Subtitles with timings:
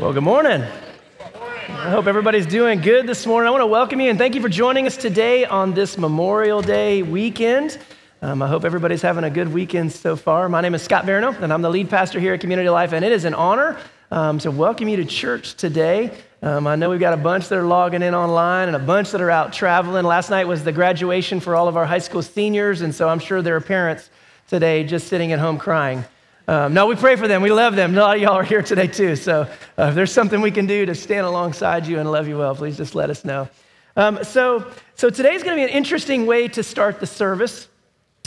[0.00, 0.62] Well, good morning.
[0.62, 3.48] I hope everybody's doing good this morning.
[3.48, 6.62] I want to welcome you and thank you for joining us today on this Memorial
[6.62, 7.76] Day weekend.
[8.22, 10.48] Um, I hope everybody's having a good weekend so far.
[10.48, 13.04] My name is Scott Veroneau, and I'm the lead pastor here at Community Life, and
[13.04, 13.76] it is an honor
[14.10, 16.16] um, to welcome you to church today.
[16.40, 19.10] Um, I know we've got a bunch that are logging in online and a bunch
[19.10, 20.06] that are out traveling.
[20.06, 23.18] Last night was the graduation for all of our high school seniors, and so I'm
[23.18, 24.08] sure there are parents
[24.48, 26.06] today just sitting at home crying.
[26.50, 27.42] Um, no, we pray for them.
[27.42, 27.96] We love them.
[27.96, 29.14] A lot of y'all are here today too.
[29.14, 29.42] So
[29.78, 32.56] uh, if there's something we can do to stand alongside you and love you well,
[32.56, 33.48] please just let us know.
[33.94, 37.68] Um, so, so today's going to be an interesting way to start the service.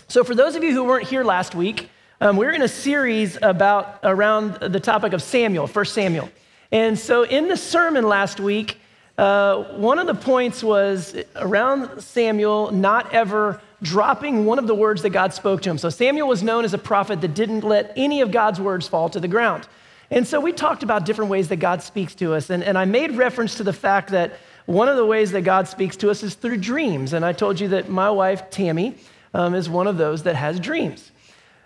[0.08, 1.90] So for those of you who weren't here last week,
[2.22, 6.30] um, we're in a series about around the topic of Samuel, 1 Samuel.
[6.72, 8.80] And so in the sermon last week,
[9.18, 15.04] uh, one of the points was around Samuel not ever dropping one of the words
[15.04, 15.78] that God spoke to him.
[15.78, 19.10] So Samuel was known as a prophet that didn't let any of God's words fall
[19.10, 19.68] to the ground.
[20.10, 22.50] And so we talked about different ways that God speaks to us.
[22.50, 24.34] And, and I made reference to the fact that
[24.66, 27.14] one of the ways that God speaks to us is through dreams.
[27.14, 28.96] And I told you that my wife, Tammy,
[29.34, 31.12] um, is one of those that has dreams.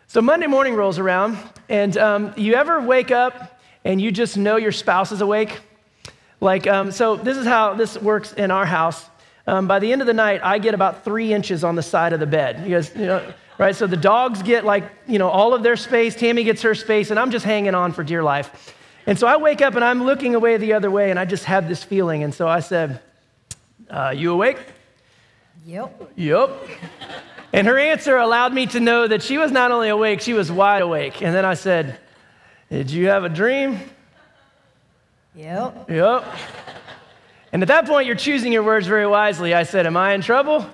[0.07, 1.37] So Monday morning rolls around,
[1.67, 5.59] and um, you ever wake up and you just know your spouse is awake?
[6.39, 9.09] Like, um, so this is how this works in our house.
[9.47, 12.11] Um, by the end of the night, I get about three inches on the side
[12.11, 12.67] of the bed.
[12.67, 13.73] You guys, you know, right?
[13.73, 16.15] So the dogs get like, you know, all of their space.
[16.15, 18.75] Tammy gets her space, and I'm just hanging on for dear life.
[19.05, 21.45] And so I wake up and I'm looking away the other way, and I just
[21.45, 22.23] have this feeling.
[22.23, 22.99] And so I said,
[23.89, 24.59] uh, You awake?
[25.65, 26.11] Yep.
[26.17, 26.49] Yep.
[27.53, 30.51] And her answer allowed me to know that she was not only awake, she was
[30.51, 31.21] wide awake.
[31.21, 31.97] And then I said,
[32.69, 33.79] Did you have a dream?
[35.35, 35.89] Yep.
[35.89, 36.25] Yep.
[37.51, 39.53] And at that point, you're choosing your words very wisely.
[39.53, 40.65] I said, Am I in trouble?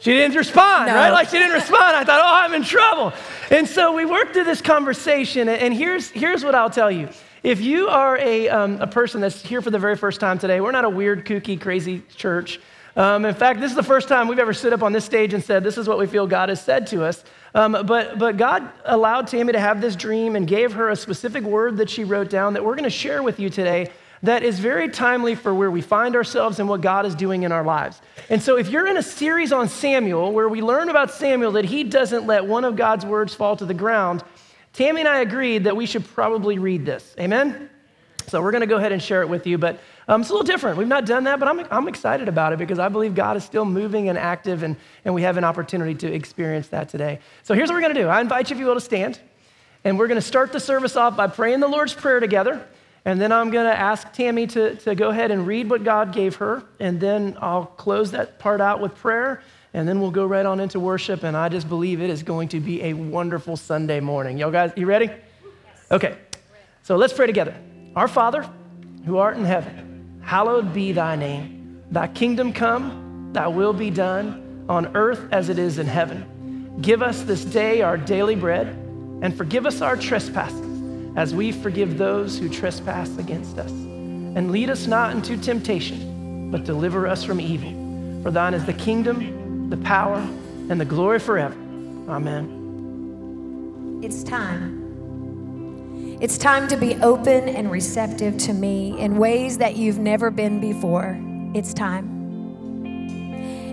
[0.00, 0.94] She didn't respond, No.
[0.94, 1.10] right?
[1.10, 1.96] Like she didn't respond.
[1.96, 3.12] I thought, Oh, I'm in trouble.
[3.50, 5.48] And so we worked through this conversation.
[5.48, 7.08] And here's, here's what I'll tell you.
[7.42, 10.60] If you are a, um, a person that's here for the very first time today,
[10.60, 12.60] we're not a weird, kooky, crazy church.
[12.96, 15.34] Um, in fact, this is the first time we've ever stood up on this stage
[15.34, 17.22] and said, This is what we feel God has said to us.
[17.54, 21.44] Um, but, but God allowed Tammy to have this dream and gave her a specific
[21.44, 23.90] word that she wrote down that we're going to share with you today
[24.22, 27.52] that is very timely for where we find ourselves and what God is doing in
[27.52, 28.00] our lives.
[28.28, 31.64] And so, if you're in a series on Samuel where we learn about Samuel that
[31.64, 34.22] he doesn't let one of God's words fall to the ground,
[34.72, 37.14] Tammy and I agreed that we should probably read this.
[37.18, 37.70] Amen?
[38.26, 40.32] So, we're going to go ahead and share it with you, but um, it's a
[40.32, 40.78] little different.
[40.78, 43.44] We've not done that, but I'm, I'm excited about it because I believe God is
[43.44, 47.20] still moving and active, and, and we have an opportunity to experience that today.
[47.44, 49.20] So, here's what we're going to do I invite you, if you will, to stand,
[49.84, 52.66] and we're going to start the service off by praying the Lord's Prayer together.
[53.04, 56.12] And then I'm going to ask Tammy to, to go ahead and read what God
[56.12, 56.62] gave her.
[56.80, 59.42] And then I'll close that part out with prayer.
[59.72, 61.22] And then we'll go right on into worship.
[61.22, 64.38] And I just believe it is going to be a wonderful Sunday morning.
[64.38, 65.10] Y'all guys, you ready?
[65.90, 66.16] Okay.
[66.82, 67.54] So let's pray together.
[67.94, 68.48] Our Father,
[69.04, 71.82] who art in heaven, hallowed be thy name.
[71.90, 76.78] Thy kingdom come, thy will be done on earth as it is in heaven.
[76.80, 78.66] Give us this day our daily bread
[79.22, 80.67] and forgive us our trespasses
[81.18, 83.72] as we forgive those who trespass against us.
[83.72, 87.72] And lead us not into temptation, but deliver us from evil.
[88.22, 90.18] For thine is the kingdom, the power,
[90.70, 91.56] and the glory forever.
[92.08, 94.00] Amen.
[94.00, 94.76] It's time.
[96.20, 100.60] It's time to be open and receptive to me in ways that you've never been
[100.60, 101.18] before.
[101.52, 102.14] It's time.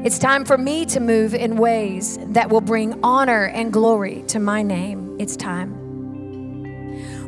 [0.04, 4.40] It's time for me to move in ways that will bring honor and glory to
[4.40, 5.16] my name.
[5.20, 5.85] It's time.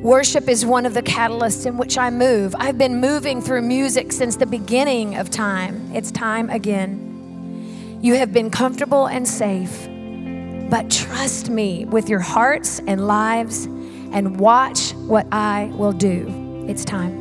[0.07, 2.56] Worship is one of the catalysts in which I move.
[2.57, 5.91] I've been moving through music since the beginning of time.
[5.94, 8.00] It's time again.
[8.01, 9.85] You have been comfortable and safe,
[10.69, 16.66] but trust me with your hearts and lives and watch what I will do.
[16.69, 17.12] It's time.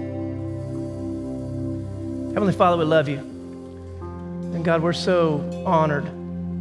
[2.35, 3.19] Heavenly Father, we love you.
[3.19, 6.05] And God, we're so honored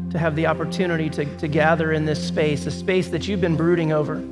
[0.09, 3.55] to have the opportunity to, to gather in this space, a space that you've been
[3.55, 4.23] brooding over.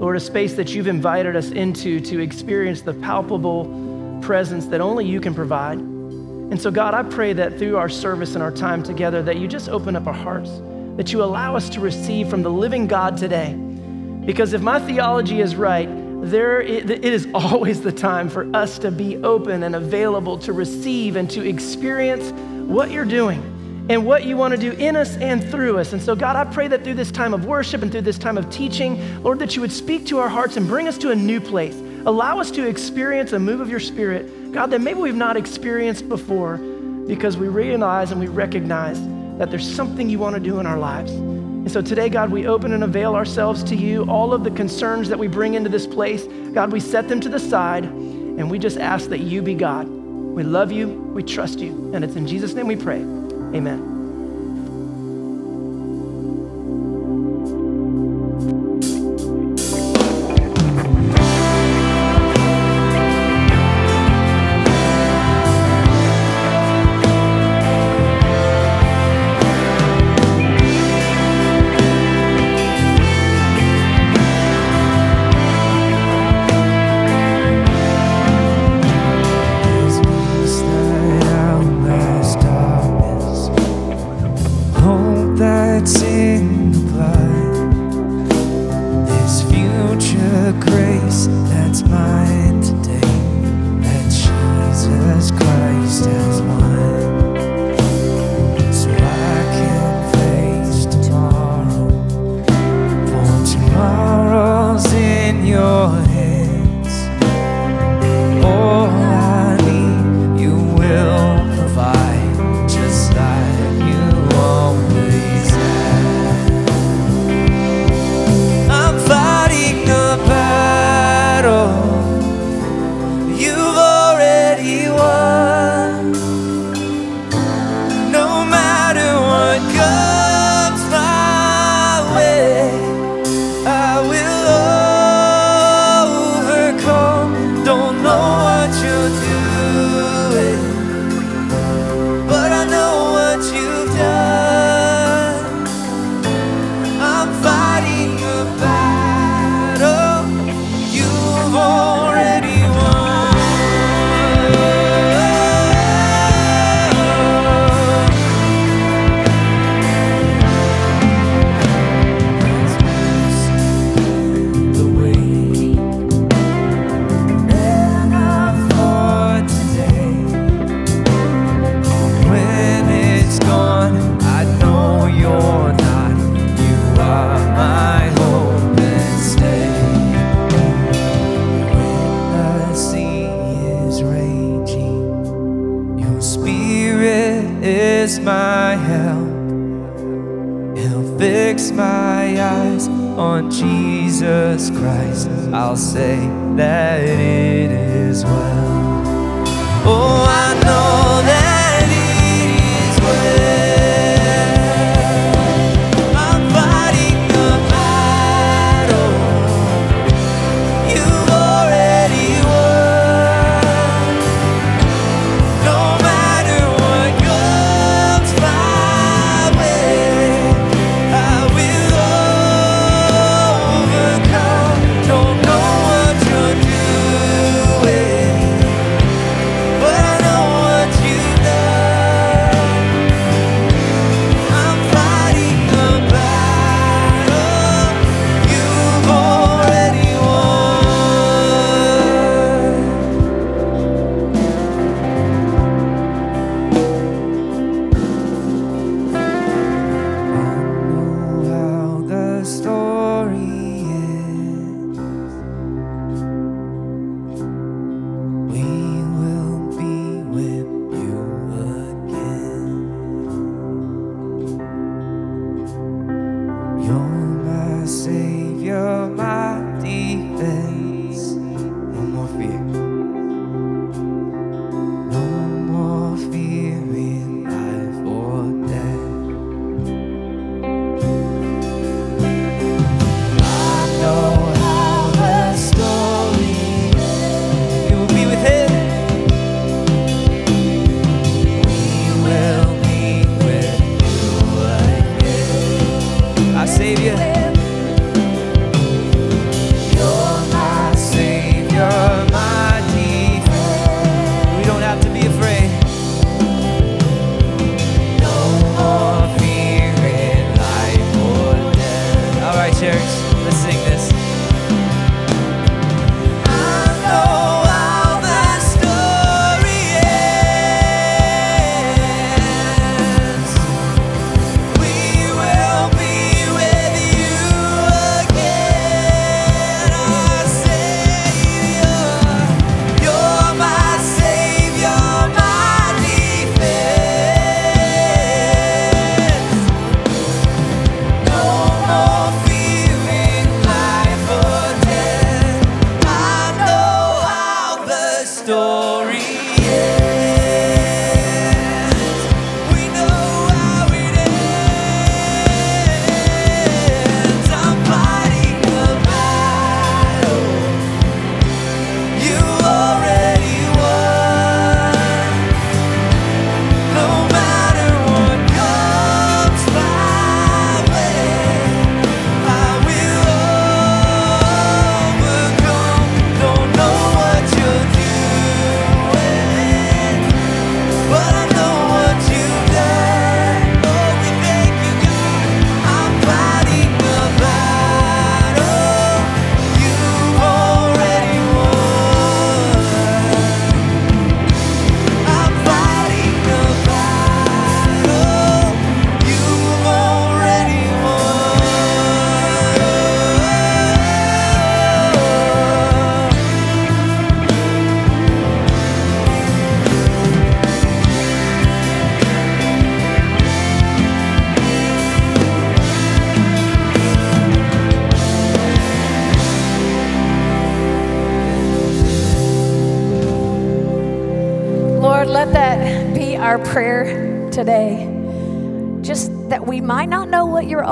[0.00, 5.04] Lord, a space that you've invited us into to experience the palpable presence that only
[5.04, 5.76] you can provide.
[5.76, 9.46] And so, God, I pray that through our service and our time together, that you
[9.46, 10.50] just open up our hearts,
[10.96, 13.52] that you allow us to receive from the living God today.
[13.52, 15.86] Because if my theology is right,
[16.22, 21.16] there it is always the time for us to be open and available to receive
[21.16, 22.30] and to experience
[22.70, 23.49] what you're doing
[23.90, 25.92] and what you want to do in us and through us.
[25.92, 28.38] And so, God, I pray that through this time of worship and through this time
[28.38, 31.16] of teaching, Lord, that you would speak to our hearts and bring us to a
[31.16, 31.74] new place.
[32.06, 36.08] Allow us to experience a move of your spirit, God, that maybe we've not experienced
[36.08, 39.00] before because we realize and we recognize
[39.38, 41.10] that there's something you want to do in our lives.
[41.10, 44.08] And so today, God, we open and avail ourselves to you.
[44.08, 47.28] All of the concerns that we bring into this place, God, we set them to
[47.28, 49.88] the side and we just ask that you be God.
[49.88, 53.04] We love you, we trust you, and it's in Jesus' name we pray.
[53.52, 53.99] Amen.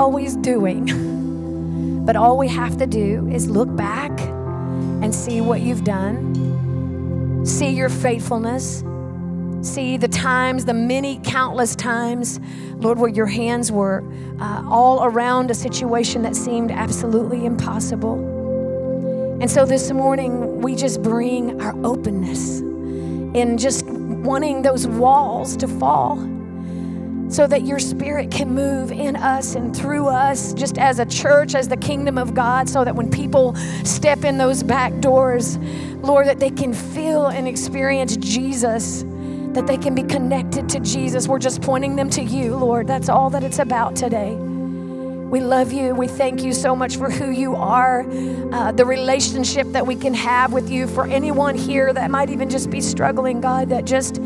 [0.09, 4.09] Always doing, but all we have to do is look back
[5.03, 8.83] and see what you've done, see your faithfulness,
[9.61, 12.39] see the times, the many countless times,
[12.77, 14.03] Lord, where your hands were
[14.39, 18.15] uh, all around a situation that seemed absolutely impossible.
[19.39, 25.67] And so this morning, we just bring our openness in just wanting those walls to
[25.67, 26.17] fall
[27.29, 31.55] so that your spirit can move in us and through us, just as a church,
[31.55, 35.57] as the kingdom of God, so that when people step in those back doors,
[36.01, 39.03] Lord, that they can feel and experience Jesus,
[39.53, 41.27] that they can be connected to Jesus.
[41.27, 42.87] We're just pointing them to you, Lord.
[42.87, 44.37] That's all that it's about today.
[45.29, 45.93] We love you.
[45.93, 48.03] We thank you so much for who you are,
[48.51, 50.87] uh, the relationship that we can have with you.
[50.87, 54.19] For anyone here that might even just be struggling, God, that just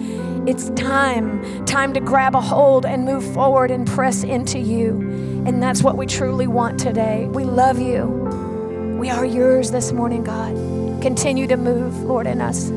[0.48, 5.02] it's time, time to grab a hold and move forward and press into you.
[5.46, 7.26] And that's what we truly want today.
[7.26, 8.06] We love you.
[8.98, 10.56] We are yours this morning, God.
[11.02, 12.72] Continue to move, Lord, in us.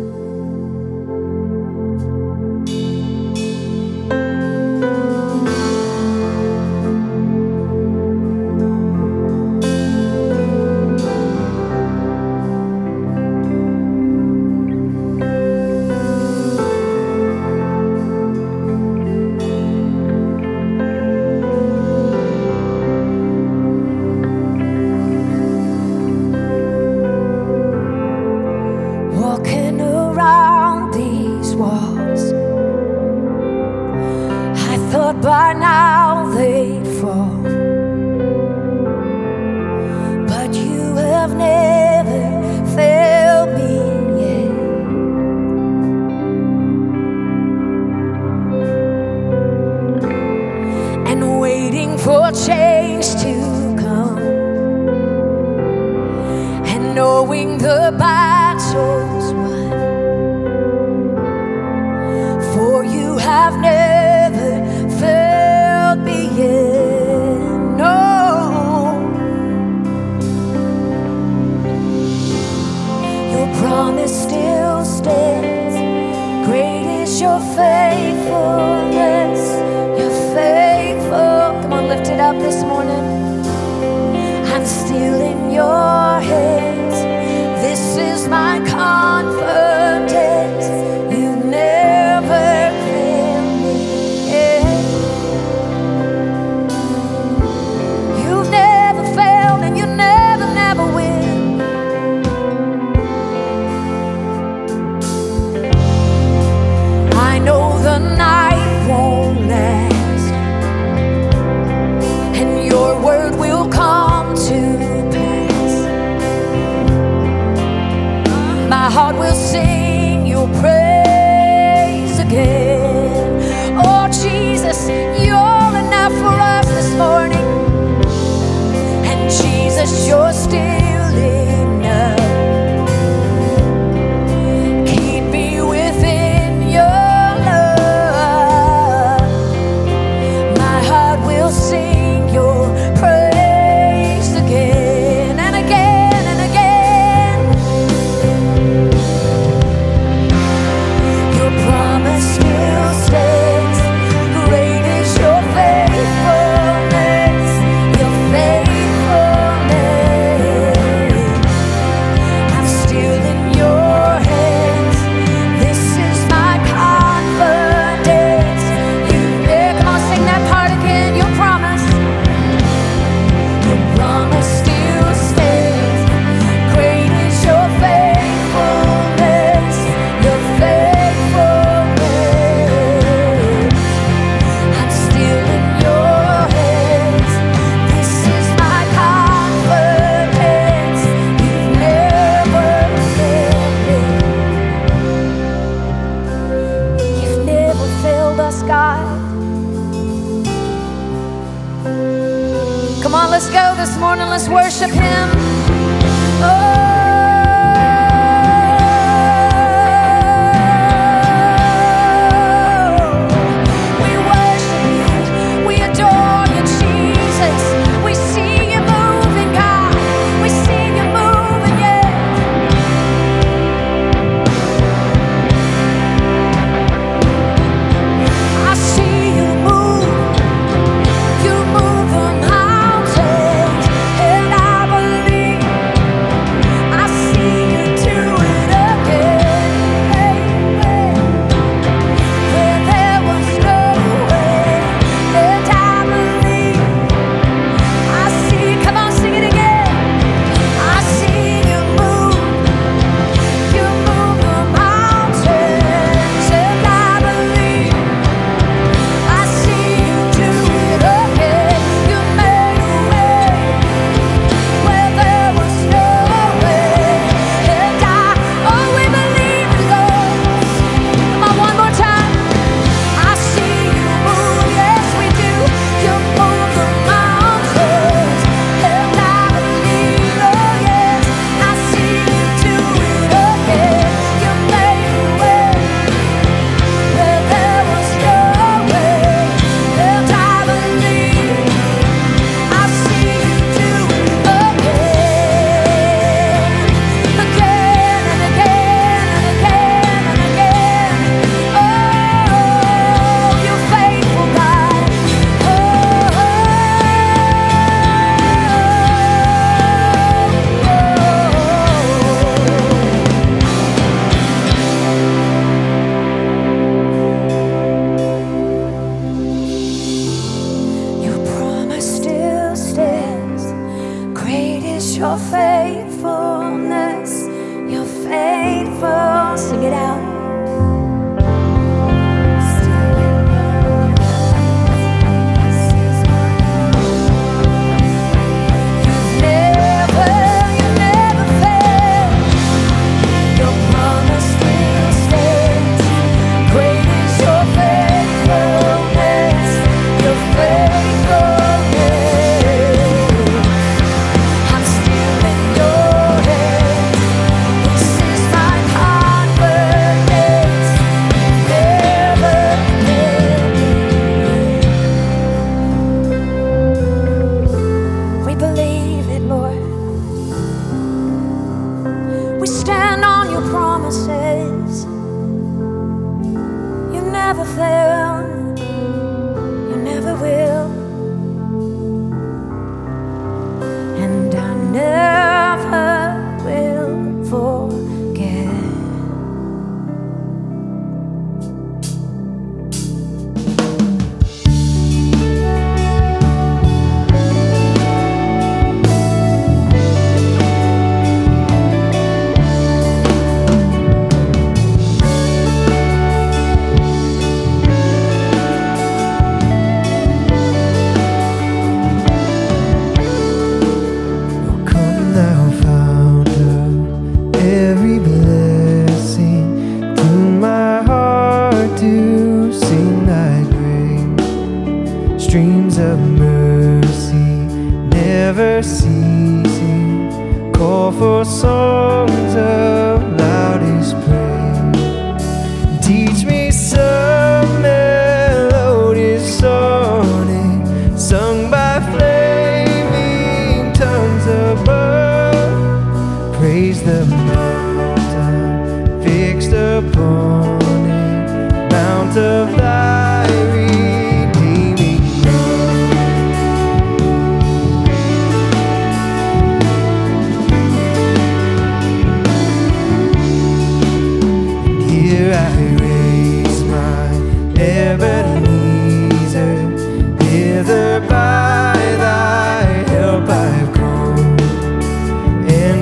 [107.87, 108.46] The night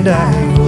[0.07, 0.64] I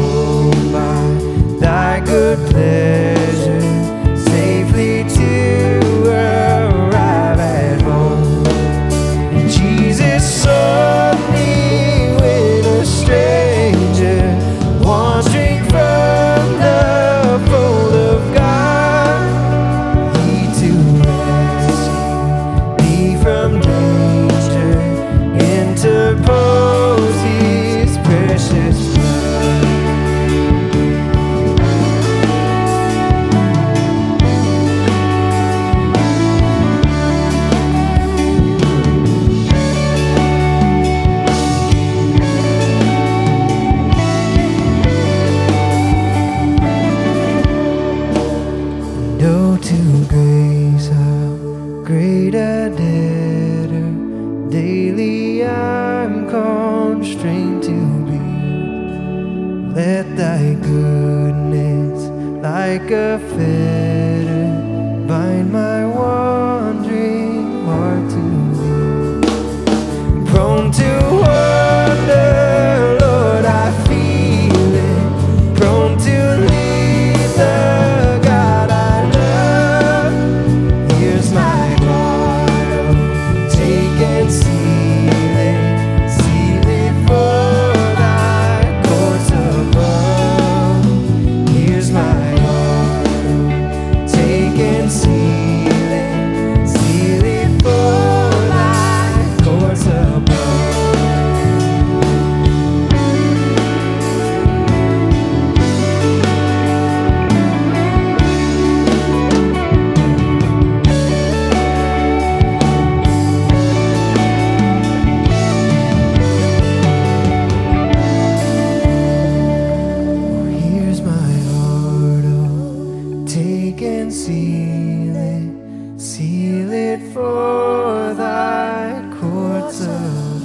[124.08, 130.44] and seal it, seal it for thy courts above.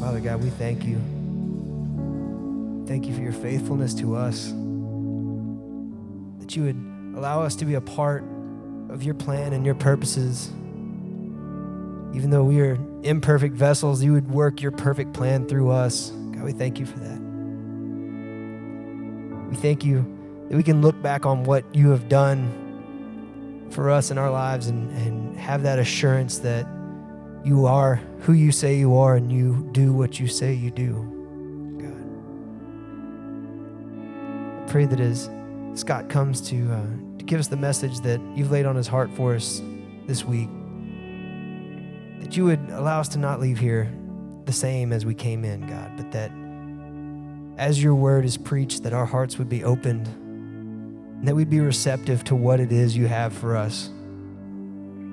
[0.00, 1.00] Father God, we thank you.
[2.86, 4.48] Thank you for your faithfulness to us.
[6.40, 8.24] That you would allow us to be a part
[8.90, 10.48] of your plan and your purposes.
[12.14, 16.10] Even though we are imperfect vessels, you would work your perfect plan through us.
[16.32, 17.27] God, we thank you for that.
[19.48, 20.04] We thank you
[20.48, 24.68] that we can look back on what you have done for us in our lives
[24.68, 26.66] and, and have that assurance that
[27.44, 30.92] you are who you say you are and you do what you say you do.
[31.78, 31.88] God.
[34.62, 35.30] I pray that as
[35.74, 36.82] Scott comes to, uh,
[37.18, 39.62] to give us the message that you've laid on his heart for us
[40.06, 40.48] this week,
[42.20, 43.92] that you would allow us to not leave here
[44.44, 46.32] the same as we came in, God, but that
[47.58, 51.60] as your word is preached, that our hearts would be opened and that we'd be
[51.60, 53.90] receptive to what it is you have for us.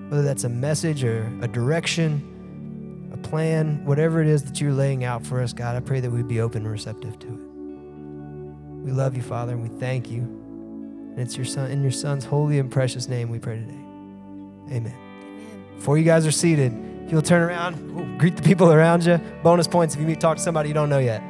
[0.09, 5.03] Whether that's a message or a direction, a plan, whatever it is that you're laying
[5.03, 8.85] out for us, God, I pray that we'd be open and receptive to it.
[8.85, 10.19] We love you, Father, and we thank you.
[10.19, 13.73] And it's your son in your son's holy and precious name we pray today.
[14.75, 14.95] Amen.
[15.75, 16.71] Before you guys are seated,
[17.05, 19.17] if you'll turn around, greet the people around you.
[19.41, 21.23] Bonus points if you meet talk to somebody you don't know yet.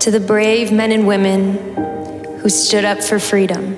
[0.00, 3.76] To the brave men and women who stood up for freedom,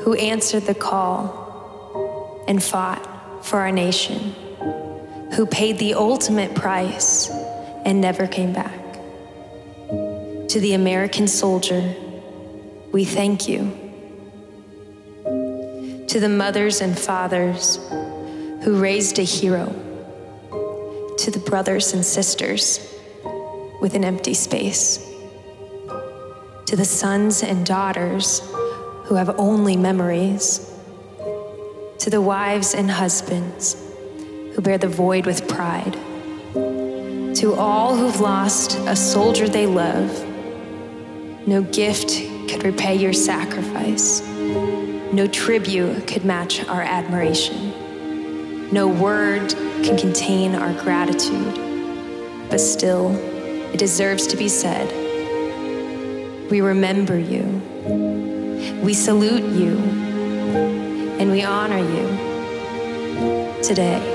[0.00, 4.34] who answered the call and fought for our nation,
[5.34, 7.30] who paid the ultimate price
[7.84, 8.80] and never came back.
[10.48, 11.94] To the American soldier,
[12.90, 13.70] we thank you.
[16.08, 17.76] To the mothers and fathers
[18.64, 19.66] who raised a hero,
[21.18, 22.88] to the brothers and sisters
[23.82, 24.98] with an empty space.
[26.66, 28.40] To the sons and daughters
[29.06, 30.72] who have only memories.
[31.98, 33.76] To the wives and husbands
[34.54, 35.94] who bear the void with pride.
[36.54, 40.28] To all who've lost a soldier they love,
[41.48, 44.20] no gift could repay your sacrifice.
[45.12, 47.72] No tribute could match our admiration.
[48.72, 49.50] No word
[49.82, 51.58] can contain our gratitude.
[52.48, 53.31] But still,
[53.72, 54.90] it deserves to be said.
[56.50, 57.44] We remember you.
[58.82, 59.78] We salute you.
[61.18, 64.11] And we honor you today.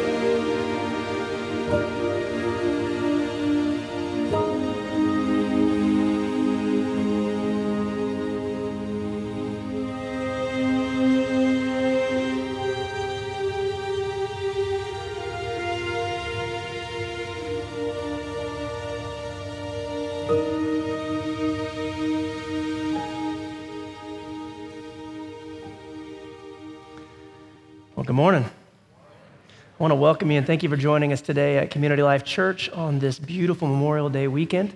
[28.18, 28.46] Morning.
[28.46, 32.24] I want to welcome you and thank you for joining us today at Community Life
[32.24, 34.74] Church on this beautiful Memorial Day weekend.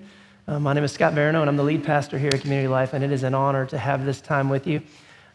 [0.48, 2.94] Uh, my name is Scott Veroneau, and I'm the lead pastor here at Community Life,
[2.94, 4.84] and it is an honor to have this time with you.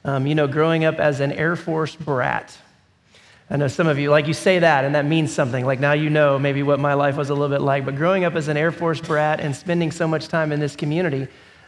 [0.04, 2.56] Um, you know, growing up as an Air Force brat,
[3.50, 5.66] I know some of you, like you say that, and that means something.
[5.66, 7.84] Like now you know maybe what my life was a little bit like.
[7.84, 10.76] But growing up as an Air Force brat and spending so much time in this
[10.76, 11.26] community,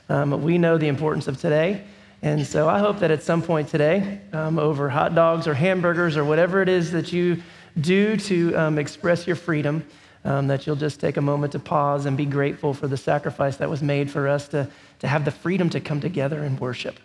[0.09, 1.83] um, we know the importance of today.
[2.22, 6.16] And so I hope that at some point today, um, over hot dogs or hamburgers
[6.16, 7.42] or whatever it is that you
[7.81, 9.87] do to um, express your freedom,
[10.24, 13.57] um, that you'll just take a moment to pause and be grateful for the sacrifice
[13.59, 16.98] that was made for us to, to have the freedom to come together and worship.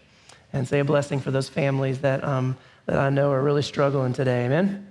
[0.51, 4.13] And say a blessing for those families that, um, that I know are really struggling
[4.13, 4.45] today.
[4.45, 4.87] Amen?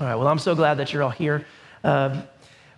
[0.00, 1.46] All right, well, I'm so glad that you're all here.
[1.84, 2.22] Uh,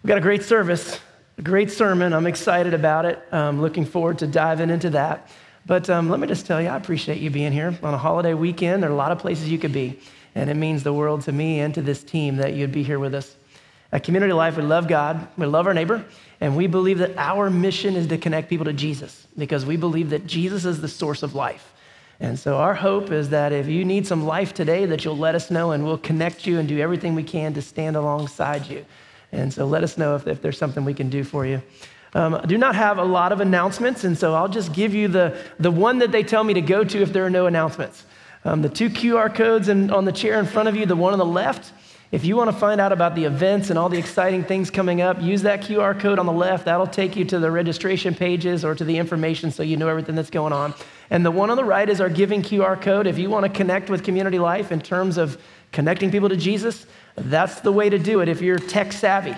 [0.02, 1.00] we've got a great service,
[1.38, 2.12] a great sermon.
[2.12, 3.18] I'm excited about it.
[3.32, 5.30] I'm looking forward to diving into that.
[5.66, 8.34] But um, let me just tell you, I appreciate you being here on a holiday
[8.34, 8.84] weekend.
[8.84, 9.98] There are a lot of places you could be,
[10.36, 13.00] and it means the world to me and to this team that you'd be here
[13.00, 13.34] with us.
[13.90, 16.04] At Community Life, we love God, we love our neighbor,
[16.40, 20.10] and we believe that our mission is to connect people to Jesus because we believe
[20.10, 21.72] that Jesus is the source of life.
[22.20, 25.34] And so our hope is that if you need some life today, that you'll let
[25.34, 28.86] us know and we'll connect you and do everything we can to stand alongside you.
[29.32, 31.60] And so let us know if, if there's something we can do for you.
[32.16, 35.06] Um, I do not have a lot of announcements, and so I'll just give you
[35.06, 38.04] the, the one that they tell me to go to if there are no announcements.
[38.42, 41.12] Um, the two QR codes in, on the chair in front of you, the one
[41.12, 41.74] on the left,
[42.12, 45.02] if you want to find out about the events and all the exciting things coming
[45.02, 46.64] up, use that QR code on the left.
[46.64, 50.14] That'll take you to the registration pages or to the information so you know everything
[50.14, 50.72] that's going on.
[51.10, 53.06] And the one on the right is our giving QR code.
[53.06, 55.38] If you want to connect with Community Life in terms of
[55.70, 59.36] connecting people to Jesus, that's the way to do it if you're tech savvy.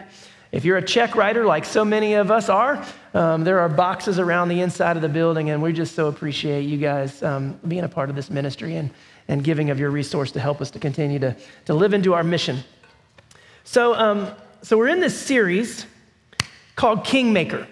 [0.51, 2.83] If you're a check writer, like so many of us are,
[3.13, 6.63] um, there are boxes around the inside of the building, and we just so appreciate
[6.63, 8.91] you guys um, being a part of this ministry and,
[9.29, 12.25] and giving of your resource to help us to continue to, to live into our
[12.25, 12.61] mission.
[13.65, 14.31] So, um,
[14.63, 15.85] so we're in this series
[16.77, 17.67] called Kingmaker.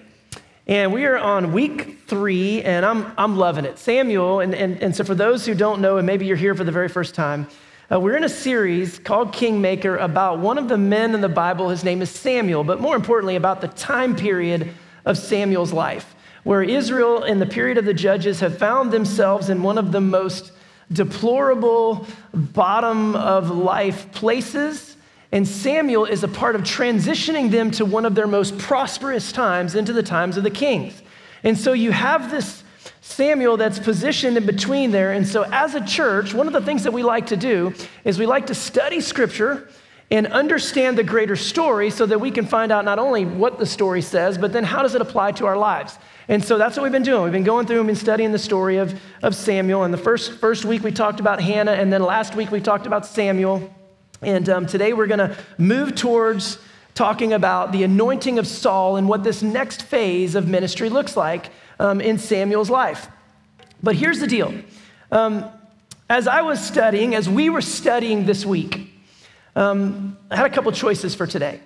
[0.67, 3.79] And we are on week three, and I'm, I'm loving it.
[3.79, 6.65] Samuel, and, and, and so for those who don't know, and maybe you're here for
[6.65, 7.47] the very first time,
[7.91, 11.69] uh, we're in a series called Kingmaker about one of the men in the Bible.
[11.69, 14.71] His name is Samuel, but more importantly, about the time period
[15.05, 19.63] of Samuel's life, where Israel, in the period of the judges, have found themselves in
[19.63, 20.51] one of the most
[20.93, 24.97] deplorable, bottom of life places.
[25.31, 29.77] And Samuel is a part of transitioning them to one of their most prosperous times
[29.77, 31.01] into the times of the kings.
[31.45, 32.65] And so you have this
[33.07, 35.13] Samuel that's positioned in between there.
[35.13, 37.73] And so, as a church, one of the things that we like to do
[38.05, 39.69] is we like to study scripture
[40.11, 43.65] and understand the greater story so that we can find out not only what the
[43.65, 45.99] story says, but then how does it apply to our lives.
[46.27, 47.23] And so that's what we've been doing.
[47.23, 49.85] We've been going through and been studying the story of, of Samuel.
[49.85, 52.87] And the first, first week we talked about Hannah, and then last week we talked
[52.87, 53.73] about Samuel.
[54.21, 56.59] And um, today we're going to move towards
[56.95, 61.53] talking about the anointing of Saul and what this next phase of ministry looks like
[61.79, 63.09] um, in Samuel's life.
[63.83, 64.55] But here's the deal.
[65.11, 65.45] Um,
[66.09, 68.93] as I was studying, as we were studying this week,
[69.55, 71.61] um, I had a couple choices for today.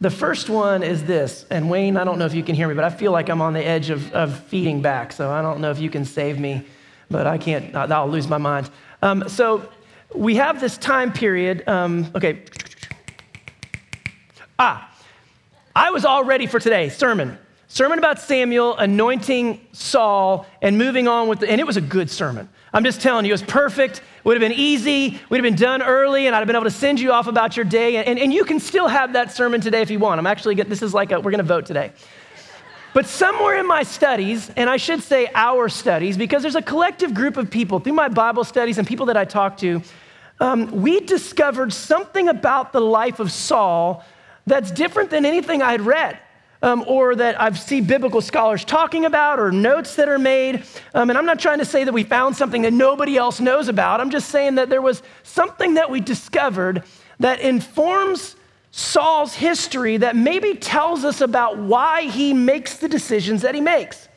[0.00, 2.74] The first one is this, and Wayne, I don't know if you can hear me,
[2.74, 5.60] but I feel like I'm on the edge of, of feeding back, so I don't
[5.60, 6.66] know if you can save me,
[7.08, 8.68] but I can't, I'll lose my mind.
[9.00, 9.68] Um, so
[10.14, 11.66] we have this time period.
[11.68, 12.42] Um, okay.
[14.58, 14.92] Ah,
[15.74, 17.38] I was all ready for today, sermon.
[17.72, 22.10] Sermon about Samuel anointing Saul and moving on with the, and it was a good
[22.10, 22.50] sermon.
[22.70, 24.02] I'm just telling you, it was perfect.
[24.24, 25.18] Would have been easy.
[25.30, 27.56] We'd have been done early, and I'd have been able to send you off about
[27.56, 28.04] your day.
[28.04, 30.18] And, and you can still have that sermon today if you want.
[30.18, 31.92] I'm actually, this is like a, we're going to vote today.
[32.92, 37.14] But somewhere in my studies, and I should say our studies, because there's a collective
[37.14, 39.80] group of people through my Bible studies and people that I talk to,
[40.40, 44.04] um, we discovered something about the life of Saul
[44.46, 46.18] that's different than anything I had read
[46.62, 50.64] um, or that I've seen biblical scholars talking about or notes that are made.
[50.94, 53.68] Um, and I'm not trying to say that we found something that nobody else knows
[53.68, 54.00] about.
[54.00, 56.84] I'm just saying that there was something that we discovered
[57.18, 58.36] that informs
[58.70, 64.08] Saul's history that maybe tells us about why he makes the decisions that he makes.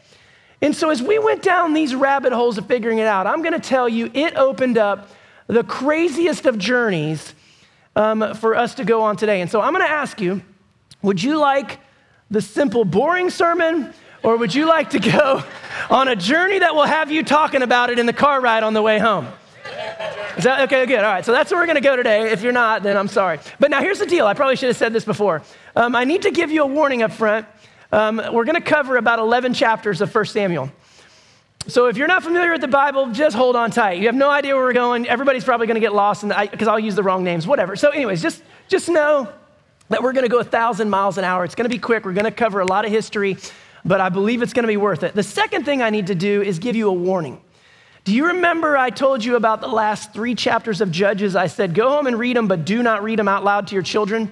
[0.61, 3.53] And so, as we went down these rabbit holes of figuring it out, I'm going
[3.53, 5.09] to tell you it opened up
[5.47, 7.33] the craziest of journeys
[7.95, 9.41] um, for us to go on today.
[9.41, 10.41] And so, I'm going to ask you
[11.01, 11.79] would you like
[12.31, 15.43] the simple, boring sermon, or would you like to go
[15.89, 18.73] on a journey that will have you talking about it in the car ride on
[18.73, 19.27] the way home?
[20.37, 20.85] Is that okay?
[20.85, 20.99] Good.
[20.99, 21.23] All right.
[21.23, 22.31] So that's where we're going to go today.
[22.31, 23.39] If you're not, then I'm sorry.
[23.59, 24.27] But now here's the deal.
[24.27, 25.43] I probably should have said this before.
[25.75, 27.45] Um, I need to give you a warning up front.
[27.91, 30.71] Um, we're going to cover about 11 chapters of 1 Samuel.
[31.67, 33.99] So if you're not familiar with the Bible, just hold on tight.
[33.99, 35.07] You have no idea where we're going.
[35.07, 37.47] Everybody's probably going to get lost because I'll use the wrong names.
[37.47, 37.75] Whatever.
[37.75, 39.31] So, anyways, just just know
[39.89, 41.45] that we're going to go a thousand miles an hour.
[41.45, 42.05] It's going to be quick.
[42.05, 43.37] We're going to cover a lot of history,
[43.83, 45.13] but I believe it's going to be worth it.
[45.13, 47.41] The second thing I need to do is give you a warning.
[48.03, 51.35] Do you remember I told you about the last three chapters of Judges?
[51.35, 53.73] I said, go home and read them, but do not read them out loud to
[53.73, 54.31] your children.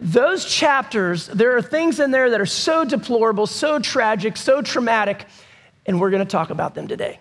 [0.00, 5.26] Those chapters, there are things in there that are so deplorable, so tragic, so traumatic,
[5.84, 7.18] and we're going to talk about them today.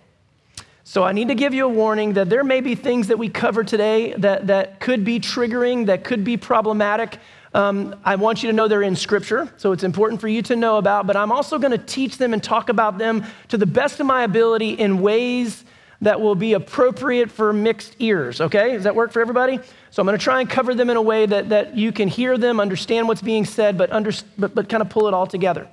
[0.84, 3.30] So I need to give you a warning that there may be things that we
[3.30, 7.18] cover today that, that could be triggering, that could be problematic.
[7.54, 10.56] Um, I want you to know they're in Scripture, so it's important for you to
[10.56, 13.66] know about, but I'm also going to teach them and talk about them to the
[13.66, 15.64] best of my ability in ways
[16.02, 18.74] that will be appropriate for mixed ears, okay?
[18.74, 19.60] Does that work for everybody?
[19.90, 22.08] So I'm going to try and cover them in a way that, that you can
[22.08, 25.26] hear them, understand what's being said, but, under, but, but kind of pull it all
[25.26, 25.68] together.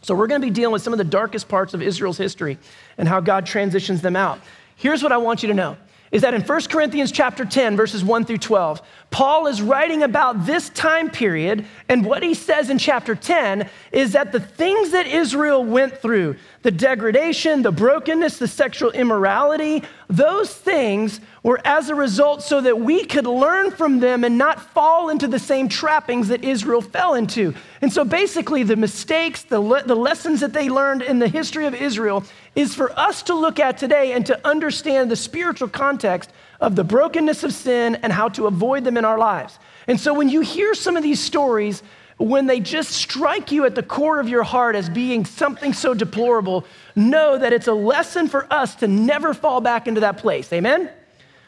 [0.00, 2.58] So we're going to be dealing with some of the darkest parts of Israel's history
[2.98, 4.40] and how God transitions them out.
[4.74, 5.76] Here's what I want you to know
[6.12, 10.46] is that in 1 Corinthians chapter 10 verses 1 through 12, Paul is writing about
[10.46, 15.06] this time period and what he says in chapter 10 is that the things that
[15.06, 21.94] Israel went through, the degradation, the brokenness, the sexual immorality, those things were as a
[21.94, 26.28] result so that we could learn from them and not fall into the same trappings
[26.28, 27.54] that Israel fell into.
[27.80, 31.66] And so basically the mistakes, the, le- the lessons that they learned in the history
[31.66, 36.30] of Israel is for us to look at today and to understand the spiritual context
[36.60, 39.58] of the brokenness of sin and how to avoid them in our lives.
[39.86, 41.82] And so when you hear some of these stories,
[42.18, 45.94] when they just strike you at the core of your heart as being something so
[45.94, 50.52] deplorable, know that it's a lesson for us to never fall back into that place.
[50.52, 50.90] Amen?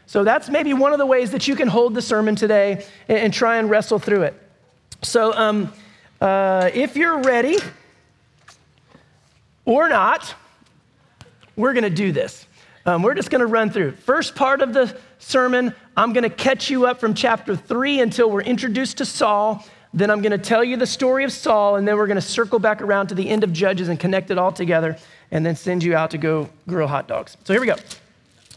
[0.07, 3.19] So that's maybe one of the ways that you can hold the sermon today and,
[3.19, 4.35] and try and wrestle through it.
[5.03, 5.73] So um,
[6.21, 7.59] uh, if you're ready
[9.64, 10.35] or not,
[11.57, 12.47] we're going to do this.
[12.87, 13.93] Um, we're just going to run through.
[13.93, 18.31] First part of the sermon, I'm going to catch you up from chapter three until
[18.31, 19.64] we're introduced to Saul.
[19.95, 22.21] Then I'm going to tell you the story of Saul, and then we're going to
[22.21, 24.99] circle back around to the end of Judges and connect it all together,
[25.31, 27.37] and then send you out to go grill hot dogs.
[27.45, 27.77] So here we go.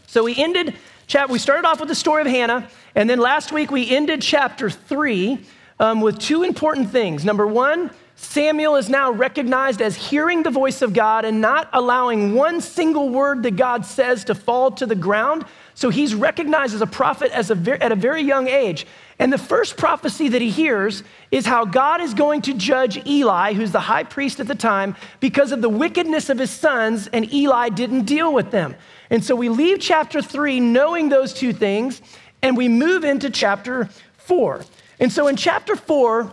[0.08, 0.74] So we ended
[1.06, 1.32] chapter.
[1.32, 4.68] We started off with the story of Hannah, and then last week we ended chapter
[4.68, 5.38] three
[5.78, 7.24] um, with two important things.
[7.24, 12.34] Number one, Samuel is now recognized as hearing the voice of God and not allowing
[12.34, 15.44] one single word that God says to fall to the ground.
[15.74, 18.88] So he's recognized as a prophet as a ver- at a very young age.
[19.20, 23.52] And the first prophecy that he hears is how God is going to judge Eli,
[23.52, 27.32] who's the high priest at the time, because of the wickedness of his sons, and
[27.32, 28.74] Eli didn't deal with them.
[29.10, 32.02] And so we leave chapter three knowing those two things,
[32.42, 34.64] and we move into chapter four.
[34.98, 36.32] And so in chapter four,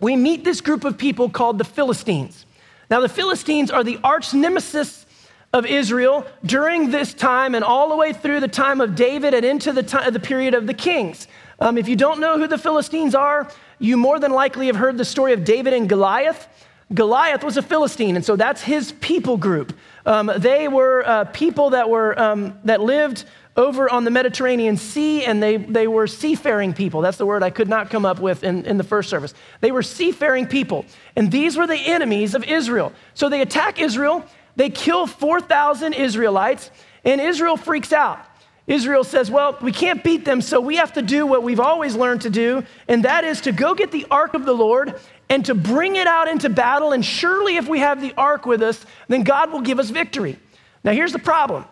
[0.00, 2.46] we meet this group of people called the Philistines.
[2.90, 5.06] Now, the Philistines are the arch nemesis
[5.52, 9.44] of Israel during this time and all the way through the time of David and
[9.44, 11.26] into the, time, the period of the kings.
[11.58, 14.96] Um, if you don't know who the Philistines are, you more than likely have heard
[14.96, 16.48] the story of David and Goliath.
[16.92, 19.76] Goliath was a Philistine, and so that's his people group.
[20.06, 23.24] Um, they were uh, people that were um, that lived
[23.60, 27.00] over on the Mediterranean Sea, and they, they were seafaring people.
[27.00, 29.34] That's the word I could not come up with in, in the first service.
[29.60, 32.92] They were seafaring people, and these were the enemies of Israel.
[33.14, 34.24] So they attack Israel,
[34.56, 36.70] they kill 4,000 Israelites,
[37.04, 38.18] and Israel freaks out.
[38.66, 41.94] Israel says, Well, we can't beat them, so we have to do what we've always
[41.94, 44.98] learned to do, and that is to go get the ark of the Lord
[45.28, 46.92] and to bring it out into battle.
[46.92, 50.38] And surely, if we have the ark with us, then God will give us victory.
[50.82, 51.64] Now, here's the problem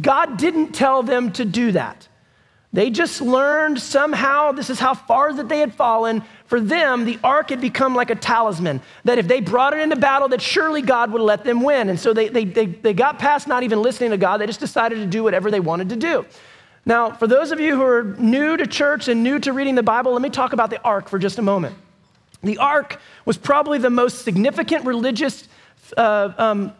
[0.00, 2.08] God didn't tell them to do that.
[2.74, 6.24] They just learned somehow this is how far that they had fallen.
[6.46, 9.96] For them, the ark had become like a talisman, that if they brought it into
[9.96, 11.90] battle, that surely God would let them win.
[11.90, 14.60] And so they, they, they, they got past not even listening to God, they just
[14.60, 16.24] decided to do whatever they wanted to do.
[16.86, 19.82] Now, for those of you who are new to church and new to reading the
[19.82, 21.76] Bible, let me talk about the ark for just a moment.
[22.42, 25.46] The ark was probably the most significant religious
[25.96, 26.72] uh, um,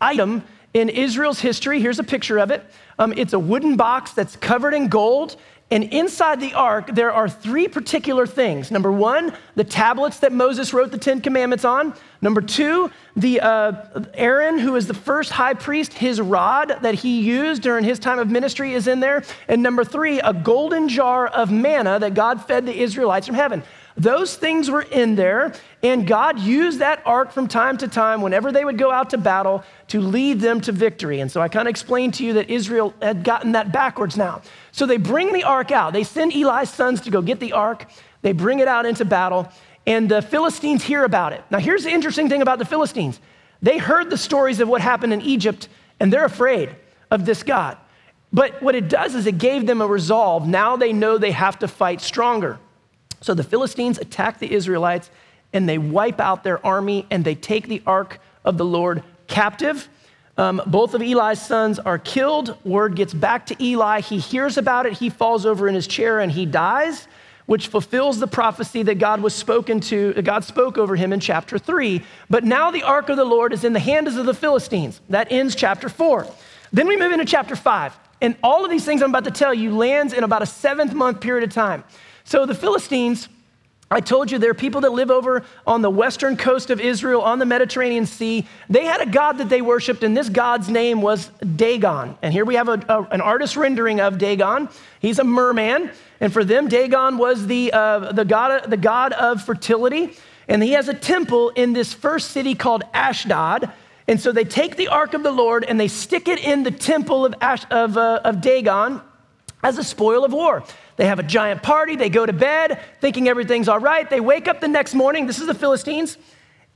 [0.00, 0.44] item
[0.74, 1.80] in Israel's history.
[1.80, 2.64] Here's a picture of it.
[2.98, 5.36] Um, it's a wooden box that's covered in gold.
[5.72, 8.72] And inside the ark, there are three particular things.
[8.72, 11.94] Number one, the tablets that Moses wrote the Ten Commandments on.
[12.20, 17.20] Number two, the uh, Aaron, who is the first high priest, his rod that he
[17.20, 19.22] used during his time of ministry is in there.
[19.46, 23.62] And number three, a golden jar of manna that God fed the Israelites from heaven.
[23.96, 25.52] Those things were in there,
[25.82, 29.18] and God used that ark from time to time whenever they would go out to
[29.18, 31.18] battle to lead them to victory.
[31.20, 34.40] And so I kind of explained to you that Israel had gotten that backwards now.
[34.70, 35.92] So they bring the ark out.
[35.92, 37.86] They send Eli's sons to go get the ark.
[38.22, 39.48] They bring it out into battle,
[39.86, 41.42] and the Philistines hear about it.
[41.50, 43.18] Now, here's the interesting thing about the Philistines
[43.62, 45.68] they heard the stories of what happened in Egypt,
[45.98, 46.74] and they're afraid
[47.10, 47.76] of this God.
[48.32, 50.46] But what it does is it gave them a resolve.
[50.46, 52.58] Now they know they have to fight stronger.
[53.20, 55.10] So the Philistines attack the Israelites
[55.52, 59.88] and they wipe out their army and they take the ark of the Lord captive.
[60.36, 62.56] Um, both of Eli's sons are killed.
[62.64, 64.00] Word gets back to Eli.
[64.00, 64.94] He hears about it.
[64.94, 67.08] He falls over in his chair and he dies,
[67.46, 70.12] which fulfills the prophecy that God was spoken to.
[70.22, 72.02] God spoke over him in chapter three.
[72.28, 75.00] But now the ark of the Lord is in the hands of the Philistines.
[75.08, 76.26] That ends chapter four.
[76.72, 79.52] Then we move into chapter five, and all of these things I'm about to tell
[79.52, 81.82] you lands in about a seventh month period of time.
[82.22, 83.28] So the Philistines,
[83.92, 87.22] I told you there are people that live over on the western coast of Israel
[87.22, 88.46] on the Mediterranean Sea.
[88.68, 92.16] They had a god that they worshiped, and this god's name was Dagon.
[92.22, 94.68] And here we have a, a, an artist rendering of Dagon.
[95.00, 99.42] He's a merman, and for them, Dagon was the, uh, the, god, the god of
[99.42, 100.16] fertility.
[100.46, 103.72] And he has a temple in this first city called Ashdod.
[104.06, 106.70] And so they take the ark of the Lord and they stick it in the
[106.70, 109.00] temple of, Ash, of, uh, of Dagon
[109.62, 110.64] as a spoil of war.
[111.00, 114.10] They have a giant party, they go to bed thinking everything's all right.
[114.10, 116.18] They wake up the next morning, this is the Philistines,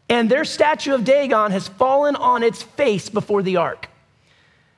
[0.09, 3.87] and their statue of Dagon has fallen on its face before the ark.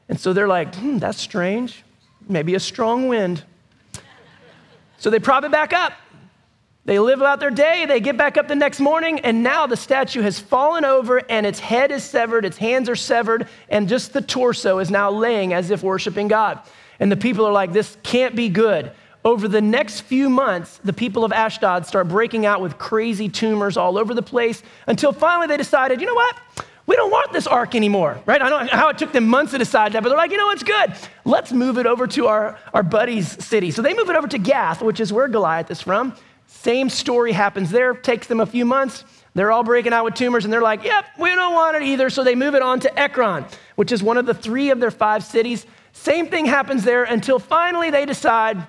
[0.09, 1.85] And so they're like, hmm, that's strange.
[2.29, 3.45] Maybe a strong wind.
[4.99, 5.93] So they prop it back up.
[6.85, 9.77] They live out their day, they get back up the next morning, and now the
[9.77, 14.13] statue has fallen over and its head is severed, its hands are severed, and just
[14.13, 16.59] the torso is now laying as if worshiping God.
[16.99, 18.91] And the people are like, this can't be good.
[19.27, 23.77] Over the next few months, the people of Ashdod start breaking out with crazy tumors
[23.77, 26.37] all over the place until finally they decided, you know what?
[26.87, 28.41] we don't want this ark anymore, right?
[28.41, 30.37] I don't know how it took them months to decide that, but they're like, you
[30.37, 30.95] know, it's good.
[31.25, 33.73] Let's move it over to our, our buddy's city.
[33.73, 36.15] So they move it over to Gath, which is where Goliath is from.
[36.47, 39.05] Same story happens there, takes them a few months.
[39.35, 42.09] They're all breaking out with tumors, and they're like, yep, we don't want it either.
[42.09, 44.93] So they move it on to Ekron, which is one of the three of their
[44.93, 45.67] five cities.
[45.93, 48.65] Same thing happens there until finally they decide,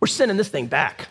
[0.00, 1.08] we're sending this thing back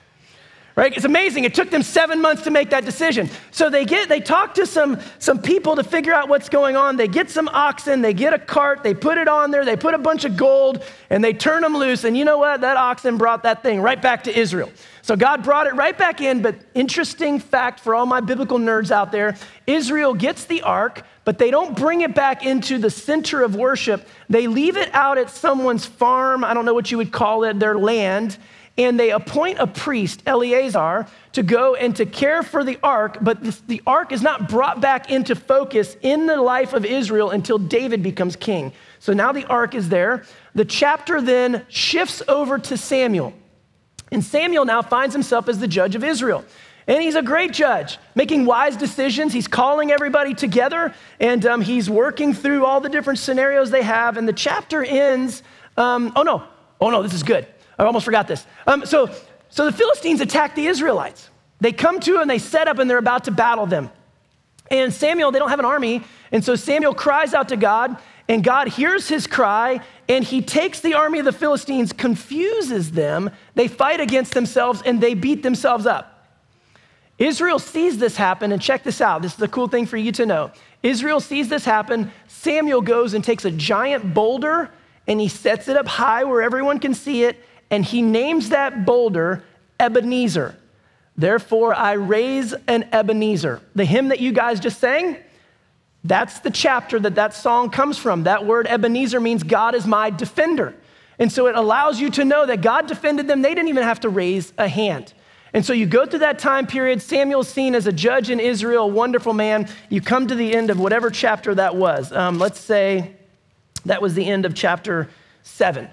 [0.79, 0.95] right?
[0.95, 1.43] It's amazing.
[1.43, 3.29] It took them seven months to make that decision.
[3.51, 6.95] So they get, they talk to some, some people to figure out what's going on.
[6.95, 9.93] They get some oxen, they get a cart, they put it on there, they put
[9.93, 12.05] a bunch of gold, and they turn them loose.
[12.05, 12.61] And you know what?
[12.61, 14.71] That oxen brought that thing right back to Israel.
[15.01, 16.41] So God brought it right back in.
[16.41, 19.35] But interesting fact for all my biblical nerds out there
[19.67, 24.07] Israel gets the ark, but they don't bring it back into the center of worship.
[24.29, 26.45] They leave it out at someone's farm.
[26.45, 28.37] I don't know what you would call it, their land
[28.79, 33.43] and they appoint a priest, Eleazar, to go and to care for the ark, but
[33.67, 38.01] the ark is not brought back into focus in the life of Israel until David
[38.01, 38.71] becomes king.
[38.99, 40.23] So now the ark is there.
[40.55, 43.33] The chapter then shifts over to Samuel.
[44.13, 46.45] And Samuel now finds himself as the judge of Israel.
[46.87, 49.33] And he's a great judge, making wise decisions.
[49.33, 54.15] He's calling everybody together and um, he's working through all the different scenarios they have.
[54.15, 55.43] And the chapter ends.
[55.75, 56.43] Um, oh, no.
[56.79, 57.45] Oh, no, this is good.
[57.79, 58.45] I almost forgot this.
[58.67, 59.09] Um, so,
[59.49, 61.29] so the Philistines attack the Israelites.
[61.61, 63.89] They come to and they set up and they're about to battle them.
[64.69, 66.03] And Samuel, they don't have an army.
[66.31, 70.79] And so Samuel cries out to God, and God hears his cry, and he takes
[70.81, 73.31] the army of the Philistines, confuses them.
[73.55, 76.27] They fight against themselves, and they beat themselves up.
[77.17, 79.23] Israel sees this happen, and check this out.
[79.23, 80.51] This is a cool thing for you to know.
[80.83, 82.11] Israel sees this happen.
[82.27, 84.69] Samuel goes and takes a giant boulder
[85.09, 88.85] and he sets it up high where everyone can see it, and he names that
[88.85, 89.43] boulder
[89.79, 90.55] Ebenezer.
[91.15, 93.61] Therefore, I raise an Ebenezer.
[93.75, 95.17] The hymn that you guys just sang,
[96.03, 98.23] that's the chapter that that song comes from.
[98.23, 100.73] That word Ebenezer means God is my defender.
[101.19, 103.41] And so it allows you to know that God defended them.
[103.41, 105.13] They didn't even have to raise a hand.
[105.51, 107.01] And so you go through that time period.
[107.01, 109.67] Samuel's seen as a judge in Israel, wonderful man.
[109.89, 112.13] You come to the end of whatever chapter that was.
[112.13, 113.15] Um, let's say
[113.85, 115.09] that was the end of chapter
[115.43, 115.89] seven.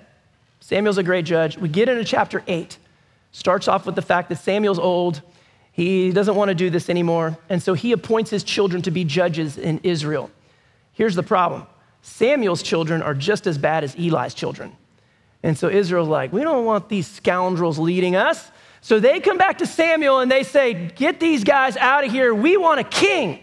[0.66, 1.56] Samuel's a great judge.
[1.56, 2.76] We get into chapter 8.
[3.30, 5.22] Starts off with the fact that Samuel's old.
[5.70, 7.38] He doesn't want to do this anymore.
[7.48, 10.28] And so he appoints his children to be judges in Israel.
[10.92, 11.68] Here's the problem
[12.02, 14.72] Samuel's children are just as bad as Eli's children.
[15.40, 18.50] And so Israel's like, we don't want these scoundrels leading us.
[18.80, 22.34] So they come back to Samuel and they say, Get these guys out of here.
[22.34, 23.38] We want a king.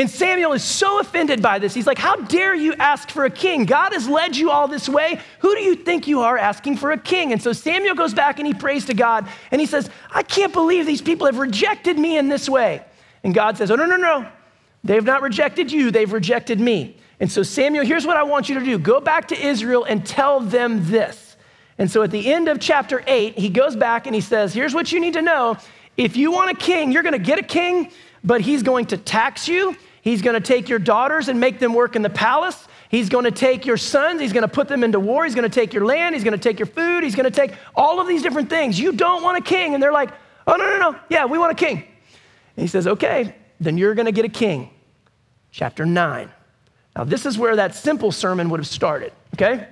[0.00, 1.74] And Samuel is so offended by this.
[1.74, 3.66] He's like, How dare you ask for a king?
[3.66, 5.20] God has led you all this way.
[5.40, 7.32] Who do you think you are asking for a king?
[7.32, 10.54] And so Samuel goes back and he prays to God and he says, I can't
[10.54, 12.82] believe these people have rejected me in this way.
[13.22, 14.26] And God says, Oh, no, no, no.
[14.82, 16.96] They've not rejected you, they've rejected me.
[17.20, 20.06] And so, Samuel, here's what I want you to do go back to Israel and
[20.06, 21.36] tell them this.
[21.76, 24.72] And so, at the end of chapter eight, he goes back and he says, Here's
[24.72, 25.58] what you need to know.
[25.98, 27.90] If you want a king, you're going to get a king
[28.24, 29.76] but he's going to tax you.
[30.02, 32.66] He's going to take your daughters and make them work in the palace.
[32.88, 35.24] He's going to take your sons, he's going to put them into war.
[35.24, 37.30] He's going to take your land, he's going to take your food, he's going to
[37.30, 38.80] take all of these different things.
[38.80, 39.74] You don't want a king.
[39.74, 40.10] And they're like,
[40.46, 40.98] oh, no, no, no.
[41.08, 41.76] Yeah, we want a king.
[41.76, 44.70] And he says, okay, then you're going to get a king.
[45.52, 46.30] Chapter 9.
[46.96, 49.68] Now, this is where that simple sermon would have started, okay?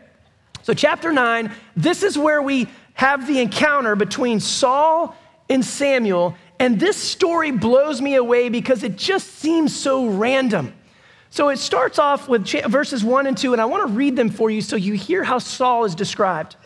[0.62, 5.16] So, chapter 9, this is where we have the encounter between Saul
[5.48, 10.74] and Samuel, and this story blows me away because it just seems so random.
[11.30, 14.30] So it starts off with verses one and two, and I want to read them
[14.30, 16.56] for you so you hear how Saul is described.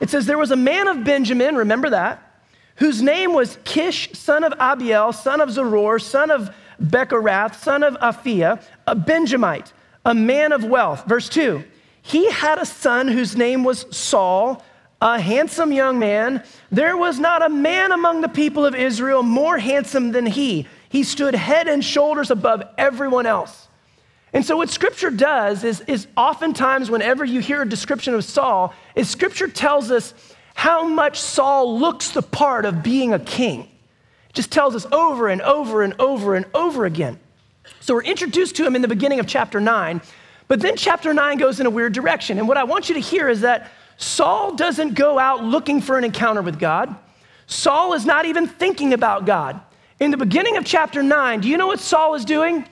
[0.00, 2.42] It says, There was a man of Benjamin, remember that,
[2.76, 6.50] whose name was Kish, son of Abiel, son of Zeror, son of
[6.82, 9.72] Bechorath, son of Aphiah, a Benjamite,
[10.04, 11.06] a man of wealth.
[11.06, 11.62] Verse two,
[12.02, 14.64] he had a son whose name was Saul
[15.02, 16.44] a handsome young man.
[16.70, 20.68] There was not a man among the people of Israel more handsome than he.
[20.88, 23.66] He stood head and shoulders above everyone else.
[24.32, 28.72] And so, what scripture does is, is oftentimes, whenever you hear a description of Saul,
[28.94, 30.14] is scripture tells us
[30.54, 33.62] how much Saul looks the part of being a king.
[33.62, 37.18] It just tells us over and over and over and over again.
[37.80, 40.00] So, we're introduced to him in the beginning of chapter 9,
[40.46, 42.38] but then chapter 9 goes in a weird direction.
[42.38, 43.70] And what I want you to hear is that
[44.02, 46.94] Saul doesn't go out looking for an encounter with God.
[47.46, 49.60] Saul is not even thinking about God.
[50.00, 52.66] In the beginning of chapter 9, do you know what Saul is doing?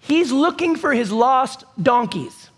[0.00, 2.50] He's looking for his lost donkeys,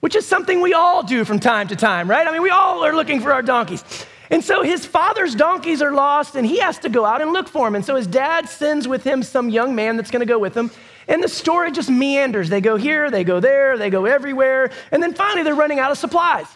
[0.00, 2.26] which is something we all do from time to time, right?
[2.26, 3.84] I mean, we all are looking for our donkeys.
[4.30, 7.48] And so his father's donkeys are lost, and he has to go out and look
[7.48, 7.74] for them.
[7.74, 10.56] And so his dad sends with him some young man that's going to go with
[10.56, 10.70] him.
[11.06, 12.48] And the story just meanders.
[12.48, 14.70] They go here, they go there, they go everywhere.
[14.92, 16.46] And then finally, they're running out of supplies.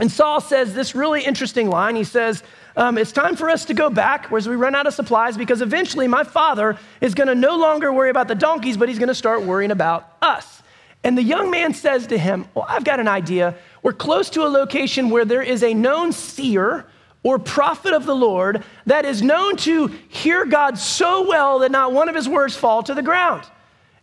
[0.00, 1.94] And Saul says this really interesting line.
[1.94, 2.42] He says,
[2.74, 5.60] um, It's time for us to go back as we run out of supplies because
[5.60, 9.08] eventually my father is going to no longer worry about the donkeys, but he's going
[9.08, 10.62] to start worrying about us.
[11.04, 13.54] And the young man says to him, Well, I've got an idea.
[13.82, 16.86] We're close to a location where there is a known seer
[17.22, 21.92] or prophet of the Lord that is known to hear God so well that not
[21.92, 23.44] one of his words fall to the ground.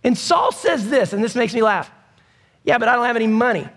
[0.04, 1.90] And Saul says this, and this makes me laugh.
[2.64, 3.68] Yeah, but I don't have any money.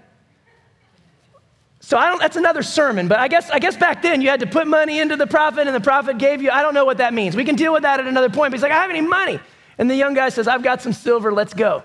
[1.91, 4.39] So I don't, that's another sermon, but I guess, I guess back then you had
[4.39, 6.99] to put money into the prophet and the prophet gave you, I don't know what
[6.99, 7.35] that means.
[7.35, 8.53] We can deal with that at another point.
[8.53, 9.41] But he's like, I have any money.
[9.77, 11.83] And the young guy says, I've got some silver, let's go.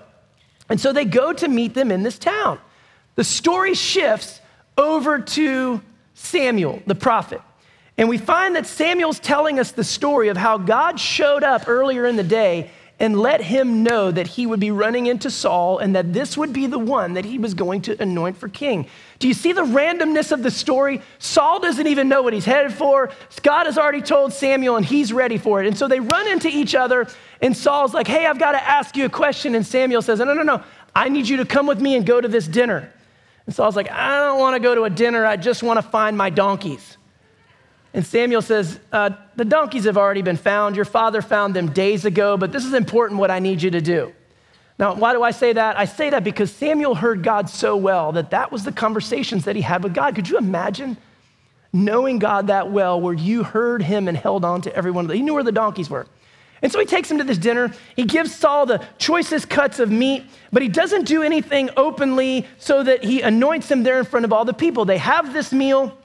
[0.68, 2.60] And so they go to meet them in this town.
[3.16, 4.40] The story shifts
[4.78, 5.82] over to
[6.14, 7.40] Samuel, the prophet.
[7.98, 12.06] And we find that Samuel's telling us the story of how God showed up earlier
[12.06, 15.96] in the day and let him know that he would be running into Saul and
[15.96, 18.86] that this would be the one that he was going to anoint for king.
[19.18, 21.00] Do you see the randomness of the story?
[21.18, 23.10] Saul doesn't even know what he's headed for.
[23.42, 25.66] God has already told Samuel and he's ready for it.
[25.66, 27.08] And so they run into each other,
[27.40, 29.54] and Saul's like, Hey, I've got to ask you a question.
[29.54, 30.62] And Samuel says, No, no, no,
[30.94, 32.92] I need you to come with me and go to this dinner.
[33.46, 35.82] And Saul's like, I don't want to go to a dinner, I just want to
[35.82, 36.98] find my donkeys.
[37.94, 40.76] And Samuel says, uh, The donkeys have already been found.
[40.76, 43.80] Your father found them days ago, but this is important what I need you to
[43.80, 44.12] do.
[44.78, 45.78] Now, why do I say that?
[45.78, 49.56] I say that because Samuel heard God so well that that was the conversations that
[49.56, 50.14] he had with God.
[50.14, 50.98] Could you imagine
[51.72, 55.08] knowing God that well where you heard him and held on to every one of
[55.08, 55.16] them?
[55.16, 56.06] He knew where the donkeys were.
[56.62, 57.72] And so he takes him to this dinner.
[57.96, 62.82] He gives Saul the choicest cuts of meat, but he doesn't do anything openly so
[62.82, 64.84] that he anoints him there in front of all the people.
[64.84, 65.96] They have this meal.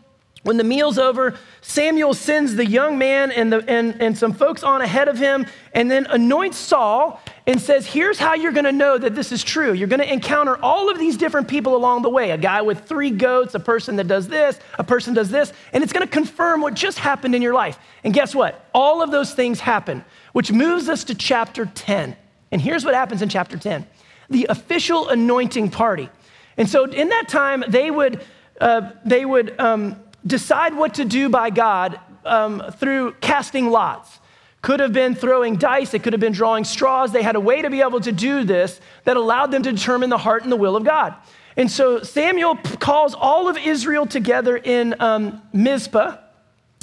[0.43, 4.63] When the meal's over, Samuel sends the young man and, the, and, and some folks
[4.63, 8.97] on ahead of him and then anoints Saul and says, Here's how you're gonna know
[8.97, 9.71] that this is true.
[9.73, 13.11] You're gonna encounter all of these different people along the way a guy with three
[13.11, 16.73] goats, a person that does this, a person does this, and it's gonna confirm what
[16.73, 17.77] just happened in your life.
[18.03, 18.67] And guess what?
[18.73, 22.15] All of those things happen, which moves us to chapter 10.
[22.51, 23.85] And here's what happens in chapter 10
[24.31, 26.09] the official anointing party.
[26.57, 28.23] And so in that time, they would,
[28.59, 34.19] uh, they would, um, decide what to do by God um, through casting lots.
[34.61, 37.11] Could have been throwing dice, it could have been drawing straws.
[37.11, 40.11] They had a way to be able to do this that allowed them to determine
[40.11, 41.15] the heart and the will of God.
[41.57, 46.17] And so Samuel calls all of Israel together in um, Mizpah.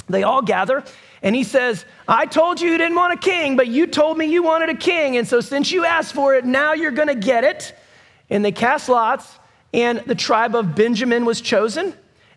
[0.07, 0.83] They all gather,
[1.21, 4.25] and he says, I told you you didn't want a king, but you told me
[4.25, 5.17] you wanted a king.
[5.17, 7.75] And so since you asked for it, now you're going to get it.
[8.29, 9.39] And they cast lots,
[9.73, 11.93] and the tribe of Benjamin was chosen.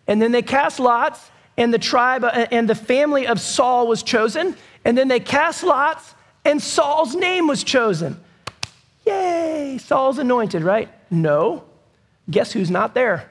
[0.07, 4.03] And then they cast lots, and the tribe uh, and the family of Saul was
[4.03, 4.57] chosen.
[4.85, 8.21] And then they cast lots, and Saul's name was chosen.
[9.07, 10.89] Yay, Saul's anointed, right?
[11.11, 11.65] No.
[12.31, 13.31] Guess who's not there?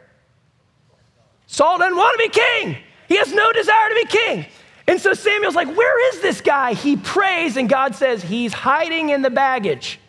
[1.48, 2.78] Saul doesn't want to be king.
[3.08, 4.46] He has no desire to be king.
[4.88, 6.74] And so Samuel's like, Where is this guy?
[6.74, 10.00] He prays, and God says, He's hiding in the baggage.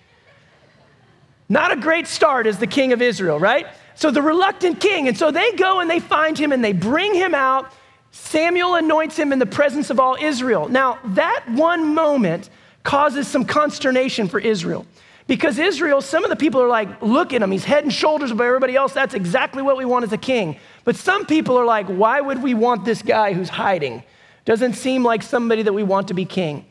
[1.48, 3.66] Not a great start as the king of Israel, right?
[3.94, 5.08] So the reluctant king.
[5.08, 7.72] And so they go and they find him and they bring him out.
[8.10, 10.68] Samuel anoints him in the presence of all Israel.
[10.68, 12.50] Now, that one moment
[12.82, 14.86] causes some consternation for Israel.
[15.26, 18.30] Because Israel, some of the people are like, look at him, he's head and shoulders
[18.30, 18.92] above everybody else.
[18.92, 20.58] That's exactly what we want as a king.
[20.84, 24.02] But some people are like, why would we want this guy who's hiding?
[24.44, 26.66] Doesn't seem like somebody that we want to be king.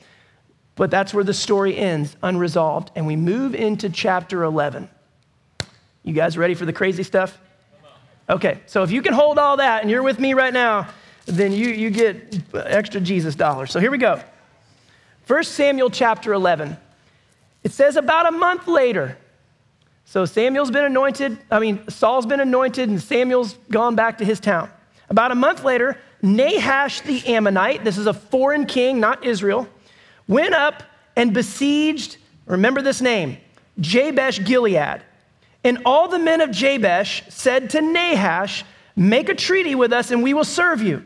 [0.76, 2.92] But that's where the story ends, unresolved.
[2.96, 4.90] And we move into chapter 11.
[6.04, 7.38] You guys ready for the crazy stuff?
[8.30, 10.88] Okay, so if you can hold all that and you're with me right now,
[11.26, 13.72] then you, you get extra Jesus dollars.
[13.72, 14.22] So here we go.
[15.28, 16.78] 1 Samuel chapter 11.
[17.64, 19.18] It says about a month later.
[20.06, 24.40] So Samuel's been anointed, I mean, Saul's been anointed, and Samuel's gone back to his
[24.40, 24.70] town.
[25.10, 29.68] About a month later, Nahash the Ammonite, this is a foreign king, not Israel,
[30.28, 30.84] went up
[31.16, 33.38] and besieged, remember this name,
[33.80, 35.02] Jabesh Gilead.
[35.64, 38.64] And all the men of Jabesh said to Nahash,
[38.96, 41.04] Make a treaty with us and we will serve you.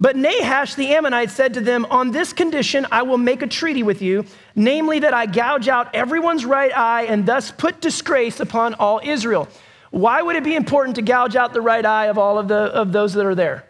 [0.00, 3.82] But Nahash the Ammonite said to them, On this condition I will make a treaty
[3.82, 4.24] with you,
[4.54, 9.48] namely that I gouge out everyone's right eye and thus put disgrace upon all Israel.
[9.90, 12.56] Why would it be important to gouge out the right eye of all of, the,
[12.56, 13.66] of those that are there?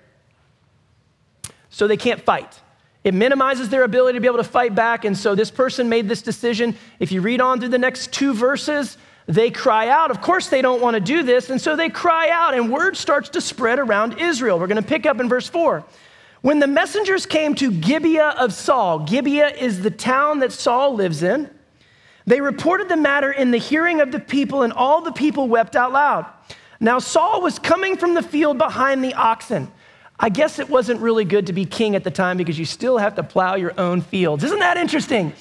[1.71, 2.61] So they can't fight.
[3.03, 5.05] It minimizes their ability to be able to fight back.
[5.05, 6.77] And so this person made this decision.
[6.99, 8.99] If you read on through the next two verses,
[9.31, 10.11] they cry out.
[10.11, 12.97] Of course, they don't want to do this, and so they cry out, and word
[12.97, 14.59] starts to spread around Israel.
[14.59, 15.85] We're going to pick up in verse 4.
[16.41, 21.23] When the messengers came to Gibeah of Saul, Gibeah is the town that Saul lives
[21.23, 21.49] in,
[22.27, 25.77] They reported the matter in the hearing of the people, and all the people wept
[25.77, 26.27] out loud.
[26.79, 29.71] Now, Saul was coming from the field behind the oxen.
[30.19, 32.99] I guess it wasn't really good to be king at the time because you still
[32.99, 34.45] have to plow your own fields.
[34.45, 35.33] Isn't that interesting?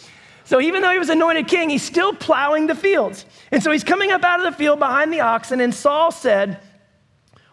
[0.50, 3.24] So, even though he was anointed king, he's still plowing the fields.
[3.52, 6.60] And so he's coming up out of the field behind the oxen, and Saul said,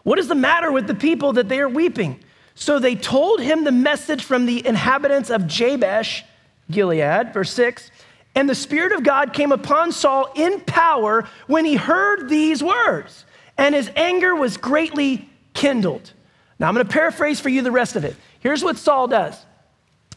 [0.01, 2.19] What is the matter with the people that they are weeping?
[2.55, 6.23] So they told him the message from the inhabitants of Jabesh,
[6.71, 7.91] Gilead, verse 6.
[8.33, 13.25] And the Spirit of God came upon Saul in power when he heard these words,
[13.59, 16.13] and his anger was greatly kindled.
[16.57, 18.15] Now I'm going to paraphrase for you the rest of it.
[18.39, 19.45] Here's what Saul does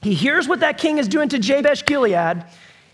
[0.00, 2.42] he hears what that king is doing to Jabesh Gilead.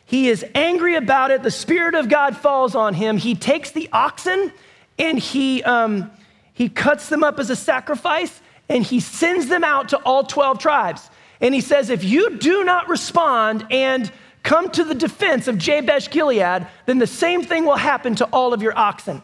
[0.07, 1.43] He is angry about it.
[1.43, 3.19] The Spirit of God falls on him.
[3.19, 4.53] He takes the oxen
[4.99, 6.11] and he, um,
[6.55, 10.61] he cuts them up as a sacrifice and he sends them out to all 12
[10.61, 11.11] tribes.
[11.41, 14.11] And he says, If you do not respond and
[14.45, 18.55] come to the defense of Jabesh Gilead, then the same thing will happen to all
[18.55, 19.23] of your oxen.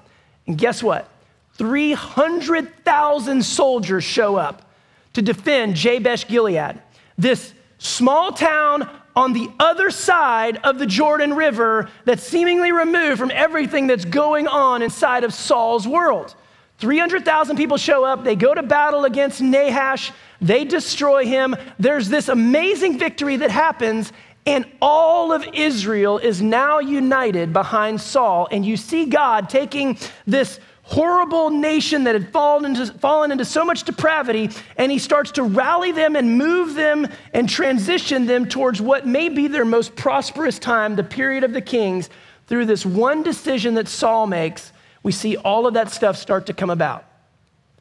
[0.48, 1.08] And guess what?
[1.54, 4.68] 300,000 soldiers show up
[5.12, 6.80] to defend Jabesh Gilead,
[7.16, 13.30] this small town on the other side of the Jordan River that's seemingly removed from
[13.32, 16.34] everything that's going on inside of Saul's world.
[16.78, 20.10] 300,000 people show up, they go to battle against Nahash,
[20.40, 21.54] they destroy him.
[21.78, 24.12] There's this amazing victory that happens,
[24.46, 28.48] and all of Israel is now united behind Saul.
[28.50, 29.96] And you see God taking
[30.26, 35.30] this horrible nation that had fallen into, fallen into so much depravity, and he starts
[35.32, 39.94] to rally them and move them and transition them towards what may be their most
[39.96, 42.10] prosperous time, the period of the kings,
[42.46, 44.72] through this one decision that Saul makes
[45.02, 47.04] we see all of that stuff start to come about.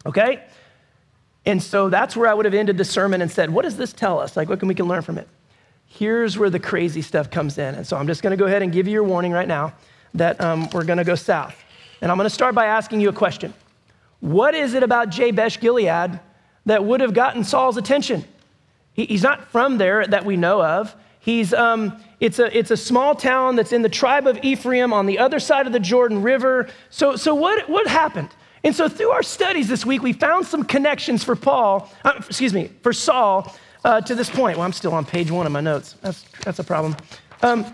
[0.06, 0.44] Okay?
[1.46, 3.94] And so that's where I would have ended the sermon and said, What does this
[3.94, 4.36] tell us?
[4.36, 5.28] Like, what can we can learn from it?
[5.88, 7.76] Here's where the crazy stuff comes in.
[7.76, 9.74] And so I'm just going to go ahead and give you your warning right now
[10.14, 11.61] that um, we're going to go south.
[12.02, 13.54] And I'm going to start by asking you a question
[14.20, 16.20] What is it about Jabesh Gilead
[16.66, 18.26] that would have gotten Saul's attention?
[18.94, 20.96] He, he's not from there that we know of.
[21.20, 25.06] He's, um, it's, a, it's a small town that's in the tribe of Ephraim on
[25.06, 26.68] the other side of the Jordan River.
[26.90, 28.30] So, so what, what happened?
[28.64, 32.54] And so through our studies this week, we found some connections for Paul, uh, excuse
[32.54, 34.58] me, for Saul uh, to this point.
[34.58, 35.96] Well, I'm still on page one of my notes.
[36.02, 36.96] That's, that's a problem.
[37.44, 37.72] Um,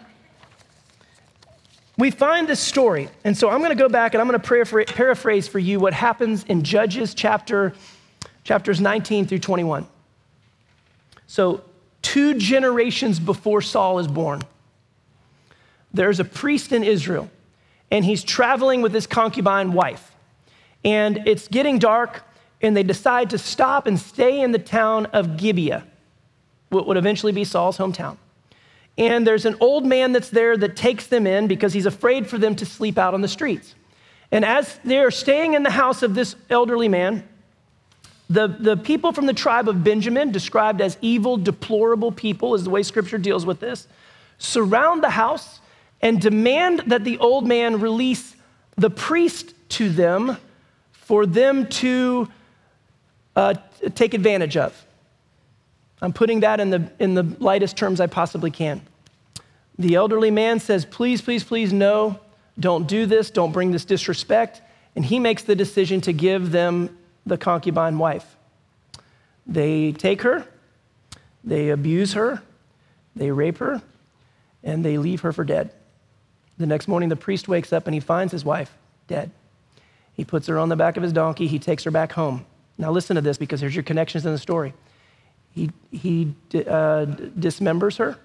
[1.97, 3.09] we find this story.
[3.23, 5.93] And so I'm going to go back and I'm going to paraphrase for you what
[5.93, 7.73] happens in Judges chapter,
[8.43, 9.87] chapters 19 through 21.
[11.25, 11.63] So
[12.01, 14.41] two generations before Saul is born.
[15.93, 17.29] There's a priest in Israel,
[17.89, 20.11] and he's traveling with his concubine wife.
[20.85, 22.23] And it's getting dark,
[22.61, 25.83] and they decide to stop and stay in the town of Gibeah,
[26.69, 28.17] what would eventually be Saul's hometown.
[28.97, 32.37] And there's an old man that's there that takes them in because he's afraid for
[32.37, 33.75] them to sleep out on the streets.
[34.31, 37.27] And as they're staying in the house of this elderly man,
[38.29, 42.69] the, the people from the tribe of Benjamin, described as evil, deplorable people, is the
[42.69, 43.87] way scripture deals with this,
[44.37, 45.61] surround the house
[46.01, 48.35] and demand that the old man release
[48.75, 50.37] the priest to them
[50.91, 52.29] for them to
[53.35, 53.53] uh,
[53.95, 54.86] take advantage of.
[56.01, 58.81] I'm putting that in the, in the lightest terms I possibly can.
[59.79, 62.19] The elderly man says, Please, please, please, no,
[62.59, 64.61] don't do this, don't bring this disrespect.
[64.95, 68.35] And he makes the decision to give them the concubine wife.
[69.45, 70.45] They take her,
[71.43, 72.41] they abuse her,
[73.15, 73.81] they rape her,
[74.63, 75.71] and they leave her for dead.
[76.57, 78.75] The next morning, the priest wakes up and he finds his wife
[79.07, 79.31] dead.
[80.13, 82.45] He puts her on the back of his donkey, he takes her back home.
[82.77, 84.73] Now, listen to this because here's your connections in the story.
[85.57, 87.07] He, he uh,
[87.39, 88.19] dismembers her,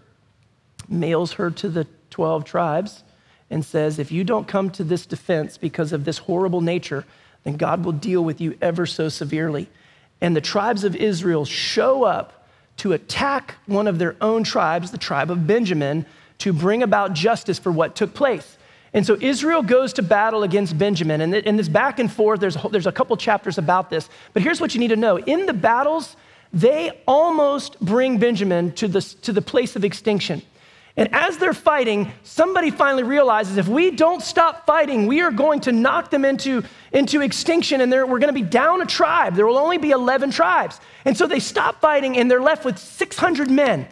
[0.86, 3.04] mails her to the 12 tribes,
[3.48, 7.06] and says, If you don't come to this defense because of this horrible nature,
[7.44, 9.68] then God will deal with you ever so severely.
[10.20, 12.46] And the tribes of Israel show up
[12.78, 16.04] to attack one of their own tribes, the tribe of Benjamin,
[16.38, 18.58] to bring about justice for what took place.
[18.92, 21.22] And so Israel goes to battle against Benjamin.
[21.22, 24.10] And in this back and forth, there's, there's a couple chapters about this.
[24.34, 26.14] But here's what you need to know in the battles,
[26.52, 30.42] they almost bring Benjamin to the, to the place of extinction.
[30.96, 35.60] And as they're fighting, somebody finally realizes if we don't stop fighting, we are going
[35.60, 39.34] to knock them into, into extinction and we're going to be down a tribe.
[39.34, 40.78] There will only be 11 tribes.
[41.06, 43.88] And so they stop fighting and they're left with 600 men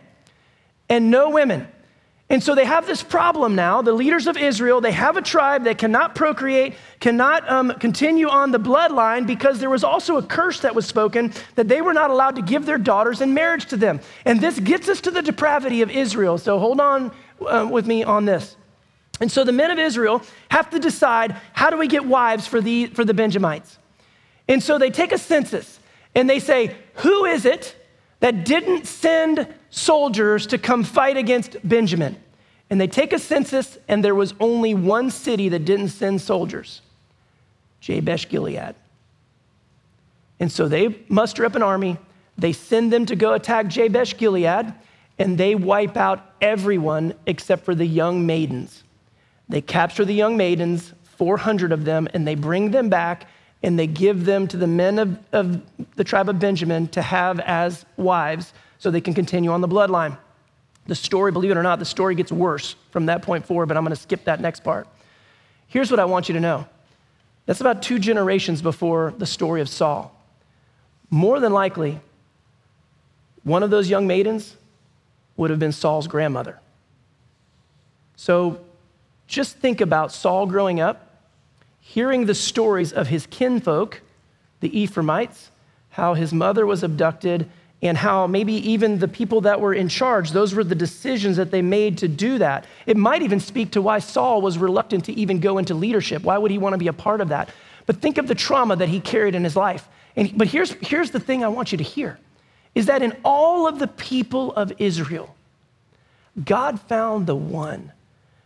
[0.90, 1.66] and no women.
[2.30, 3.82] And so they have this problem now.
[3.82, 8.52] The leaders of Israel, they have a tribe that cannot procreate, cannot um, continue on
[8.52, 12.08] the bloodline because there was also a curse that was spoken that they were not
[12.08, 13.98] allowed to give their daughters in marriage to them.
[14.24, 16.38] And this gets us to the depravity of Israel.
[16.38, 17.10] So hold on
[17.44, 18.56] uh, with me on this.
[19.20, 22.60] And so the men of Israel have to decide how do we get wives for
[22.60, 23.76] the, for the Benjamites?
[24.46, 25.80] And so they take a census
[26.14, 27.74] and they say, who is it
[28.20, 32.16] that didn't send soldiers to come fight against Benjamin?
[32.68, 36.82] And they take a census, and there was only one city that didn't send soldiers
[37.80, 38.74] Jabesh Gilead.
[40.38, 41.98] And so they muster up an army,
[42.38, 44.72] they send them to go attack Jabesh Gilead,
[45.18, 48.84] and they wipe out everyone except for the young maidens.
[49.48, 53.26] They capture the young maidens, 400 of them, and they bring them back
[53.62, 55.60] and they give them to the men of, of
[55.96, 60.18] the tribe of Benjamin to have as wives so they can continue on the bloodline.
[60.86, 63.76] The story, believe it or not, the story gets worse from that point forward, but
[63.76, 64.88] I'm going to skip that next part.
[65.68, 66.66] Here's what I want you to know
[67.46, 70.16] that's about two generations before the story of Saul.
[71.10, 72.00] More than likely,
[73.44, 74.56] one of those young maidens
[75.36, 76.58] would have been Saul's grandmother.
[78.16, 78.60] So
[79.26, 81.22] just think about Saul growing up,
[81.80, 84.00] hearing the stories of his kinfolk,
[84.60, 85.50] the Ephraimites,
[85.90, 87.50] how his mother was abducted,
[87.82, 91.50] and how maybe even the people that were in charge, those were the decisions that
[91.50, 92.66] they made to do that.
[92.86, 96.22] It might even speak to why Saul was reluctant to even go into leadership.
[96.22, 97.48] Why would he want to be a part of that?
[97.86, 99.88] But think of the trauma that he carried in his life.
[100.14, 102.18] And, but here's, here's the thing I want you to hear
[102.74, 105.34] is that in all of the people of Israel,
[106.44, 107.92] God found the one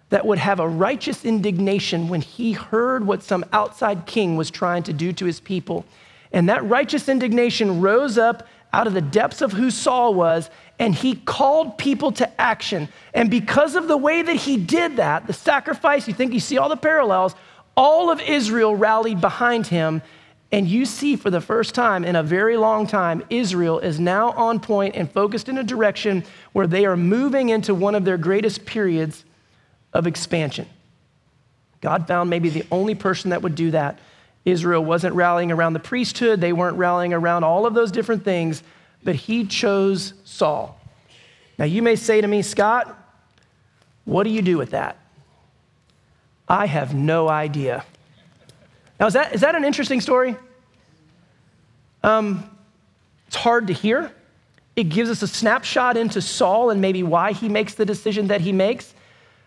[0.09, 4.83] that would have a righteous indignation when he heard what some outside king was trying
[4.85, 5.85] to do to his people.
[6.33, 10.51] And that righteous indignation rose up out of the depths of who Saul was,
[10.81, 12.89] and he called people to action.
[13.15, 16.59] And because of the way that he did that, the sacrifice, you think you see
[16.59, 17.37] all the parallels,
[17.77, 20.03] all of Israel rallied behind him.
[20.51, 24.33] And you see for the first time in a very long time, Israel is now
[24.33, 28.19] on point and focused in a direction where they are moving into one of their
[28.19, 29.25] greatest periods
[29.93, 30.67] of expansion.
[31.81, 34.01] God found maybe the only person that would do that.
[34.45, 38.63] Israel wasn't rallying around the priesthood, they weren't rallying around all of those different things,
[39.03, 40.79] but he chose Saul.
[41.59, 42.99] Now, you may say to me, Scott,
[44.05, 44.99] what do you do with that?
[46.49, 47.85] I have no idea.
[49.01, 50.37] Now, is that, is that an interesting story?
[52.03, 52.51] Um,
[53.27, 54.13] it's hard to hear.
[54.77, 58.41] It gives us a snapshot into Saul and maybe why he makes the decision that
[58.41, 58.93] he makes.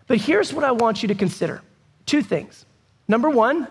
[0.06, 1.62] But here's what I want you to consider
[2.06, 2.64] two things.
[3.06, 3.68] Number one,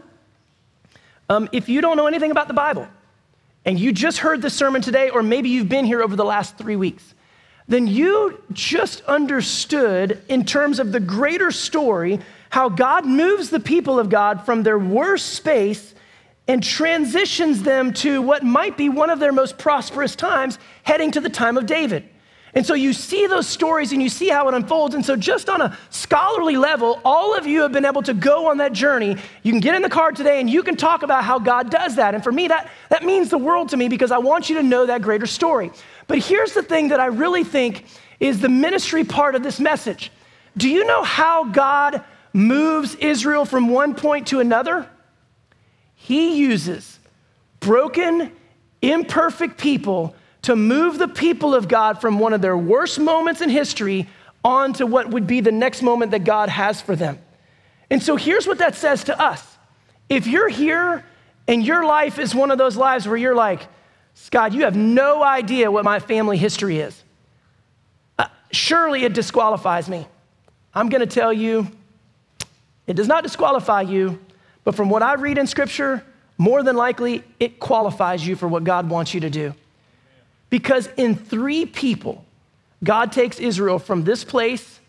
[1.29, 2.87] um, if you don't know anything about the Bible
[3.65, 6.57] and you just heard this sermon today, or maybe you've been here over the last
[6.57, 7.13] three weeks,
[7.67, 12.19] then you just understood, in terms of the greater story,
[12.49, 15.93] how God moves the people of God from their worst space
[16.47, 21.19] and transitions them to what might be one of their most prosperous times, heading to
[21.19, 22.07] the time of David.
[22.57, 24.95] And so you see those stories and you see how it unfolds.
[24.95, 28.47] And so, just on a scholarly level, all of you have been able to go
[28.47, 29.15] on that journey.
[29.43, 31.97] You can get in the car today and you can talk about how God does
[31.97, 32.15] that.
[32.15, 34.63] And for me, that, that means the world to me because I want you to
[34.63, 35.69] know that greater story.
[36.07, 37.85] But here's the thing that I really think
[38.19, 40.11] is the ministry part of this message.
[40.57, 42.03] Do you know how God
[42.33, 44.89] moves Israel from one point to another?
[45.93, 46.97] He uses
[47.59, 48.31] broken,
[48.81, 50.15] imperfect people
[50.47, 54.07] to move the people of God from one of their worst moments in history
[54.45, 57.19] on to what would be the next moment that God has for them.
[57.89, 59.45] And so here's what that says to us.
[60.07, 61.03] If you're here
[61.49, 63.67] and your life is one of those lives where you're like,
[64.13, 67.03] Scott, you have no idea what my family history is,
[68.17, 70.07] uh, surely it disqualifies me.
[70.73, 71.67] I'm going to tell you,
[72.87, 74.17] it does not disqualify you,
[74.63, 76.05] but from what I read in Scripture,
[76.37, 79.53] more than likely, it qualifies you for what God wants you to do.
[80.49, 82.25] Because in three people,
[82.83, 84.79] God takes Israel from this place,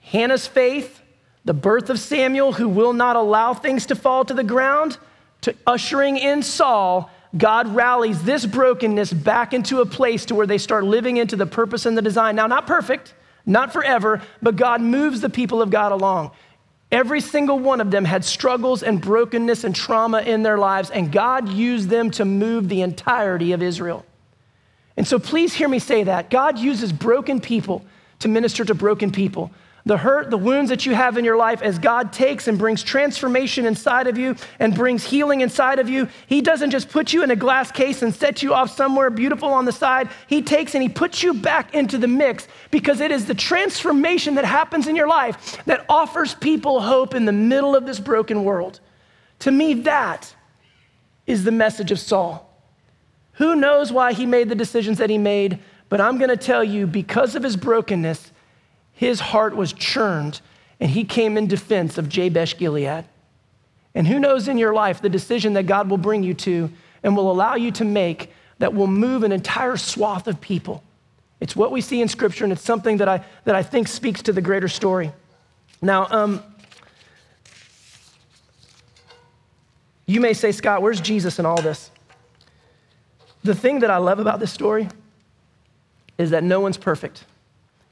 [0.00, 1.02] Hannah's faith,
[1.44, 4.98] the birth of Samuel, who will not allow things to fall to the ground,
[5.42, 10.58] to ushering in Saul, God rallies this brokenness back into a place to where they
[10.58, 12.36] start living into the purpose and the design.
[12.36, 16.30] Now, not perfect, not forever, but God moves the people of God along.
[16.90, 21.10] Every single one of them had struggles and brokenness and trauma in their lives, and
[21.10, 24.04] God used them to move the entirety of Israel.
[24.96, 26.30] And so please hear me say that.
[26.30, 27.84] God uses broken people
[28.20, 29.50] to minister to broken people.
[29.86, 32.82] The hurt, the wounds that you have in your life, as God takes and brings
[32.82, 37.22] transformation inside of you and brings healing inside of you, He doesn't just put you
[37.22, 40.08] in a glass case and set you off somewhere beautiful on the side.
[40.26, 44.34] He takes and He puts you back into the mix because it is the transformation
[44.34, 48.42] that happens in your life that offers people hope in the middle of this broken
[48.42, 48.80] world.
[49.40, 50.34] To me, that
[51.28, 52.55] is the message of Saul.
[53.36, 55.58] Who knows why he made the decisions that he made?
[55.88, 58.32] But I'm going to tell you, because of his brokenness,
[58.92, 60.40] his heart was churned
[60.80, 63.04] and he came in defense of Jabesh Gilead.
[63.94, 66.70] And who knows in your life the decision that God will bring you to
[67.02, 70.82] and will allow you to make that will move an entire swath of people.
[71.40, 74.22] It's what we see in Scripture, and it's something that I, that I think speaks
[74.22, 75.12] to the greater story.
[75.82, 76.42] Now, um,
[80.06, 81.90] you may say, Scott, where's Jesus in all this?
[83.46, 84.88] The thing that I love about this story
[86.18, 87.24] is that no one's perfect.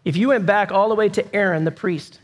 [0.04, 2.18] If you went back all the way to Aaron, the priest,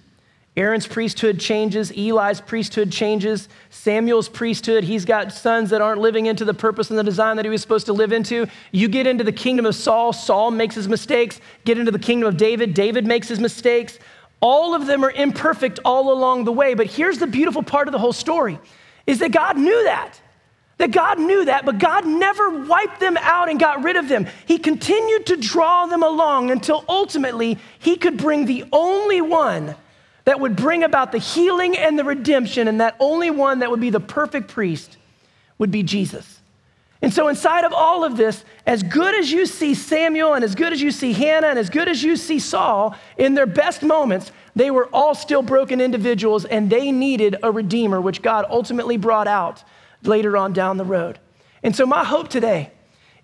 [0.57, 6.45] Aaron's priesthood changes, Eli's priesthood changes, Samuel's priesthood, he's got sons that aren't living into
[6.45, 8.49] the purpose and the design that he was supposed to live into.
[8.73, 11.41] You get into the kingdom of Saul, Saul makes his mistakes.
[11.65, 14.01] Get into the kingdom of David, David makes his mistakes.
[14.41, 16.75] All of them are imperfect all along the way.
[16.75, 18.59] But here's the beautiful part of the whole story
[19.07, 20.21] is that God knew that.
[20.81, 24.27] That God knew that, but God never wiped them out and got rid of them.
[24.47, 29.75] He continued to draw them along until ultimately he could bring the only one
[30.25, 33.81] that would bring about the healing and the redemption, and that only one that would
[33.81, 34.97] be the perfect priest
[35.59, 36.41] would be Jesus.
[37.03, 40.55] And so, inside of all of this, as good as you see Samuel, and as
[40.55, 43.83] good as you see Hannah, and as good as you see Saul in their best
[43.83, 48.97] moments, they were all still broken individuals and they needed a redeemer, which God ultimately
[48.97, 49.63] brought out
[50.03, 51.19] later on down the road.
[51.63, 52.71] And so, my hope today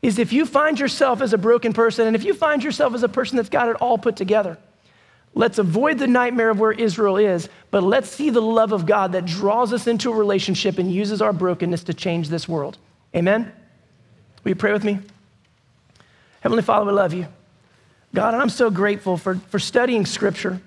[0.03, 3.03] is if you find yourself as a broken person, and if you find yourself as
[3.03, 4.59] a person that's got it all put together,
[5.35, 9.12] let's avoid the nightmare of where Israel is, but let's see the love of God
[9.12, 12.79] that draws us into a relationship and uses our brokenness to change this world.
[13.14, 13.51] Amen?
[14.45, 14.99] Will you pray with me?
[16.41, 17.27] Heavenly Father, we love you.
[18.14, 20.61] God, and I'm so grateful for, for studying Scripture.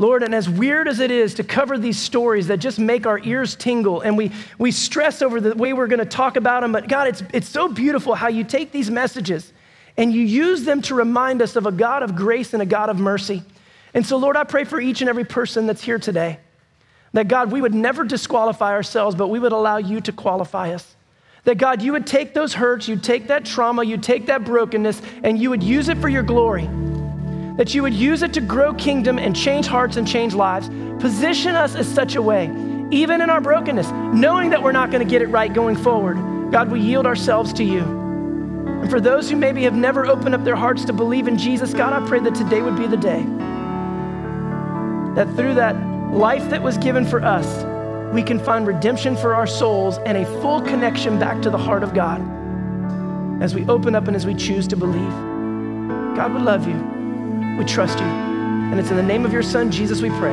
[0.00, 3.18] Lord, and as weird as it is to cover these stories that just make our
[3.18, 6.70] ears tingle and we, we stress over the way we're going to talk about them,
[6.70, 9.52] but God, it's, it's so beautiful how you take these messages
[9.96, 12.90] and you use them to remind us of a God of grace and a God
[12.90, 13.42] of mercy.
[13.92, 16.38] And so, Lord, I pray for each and every person that's here today
[17.12, 20.94] that God, we would never disqualify ourselves, but we would allow you to qualify us.
[21.44, 25.02] That God, you would take those hurts, you'd take that trauma, you'd take that brokenness,
[25.24, 26.68] and you would use it for your glory
[27.58, 30.70] that you would use it to grow kingdom and change hearts and change lives.
[31.00, 32.44] Position us as such a way,
[32.92, 36.16] even in our brokenness, knowing that we're not going to get it right going forward.
[36.52, 37.80] God, we yield ourselves to you.
[37.80, 41.74] And for those who maybe have never opened up their hearts to believe in Jesus,
[41.74, 43.24] God, I pray that today would be the day.
[45.16, 45.74] That through that
[46.12, 47.64] life that was given for us,
[48.14, 51.82] we can find redemption for our souls and a full connection back to the heart
[51.82, 52.22] of God
[53.42, 55.10] as we open up and as we choose to believe.
[56.16, 56.97] God, we love you.
[57.58, 58.04] We trust you.
[58.04, 60.30] And it's in the name of your son, Jesus, we pray.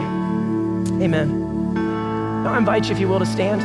[1.02, 1.74] Amen.
[1.74, 3.62] Now, I invite you, if you will, to stand.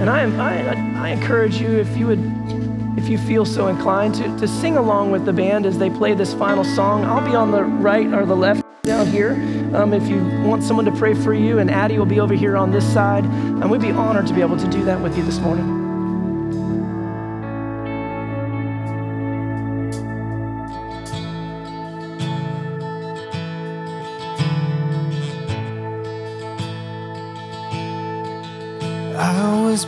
[0.00, 2.18] And I, I, I encourage you, if you would,
[2.96, 6.14] if you feel so inclined, to, to sing along with the band as they play
[6.14, 7.04] this final song.
[7.04, 9.32] I'll be on the right or the left down here.
[9.74, 12.56] Um, if you want someone to pray for you, and Addie will be over here
[12.56, 13.24] on this side.
[13.24, 15.77] And we'd be honored to be able to do that with you this morning.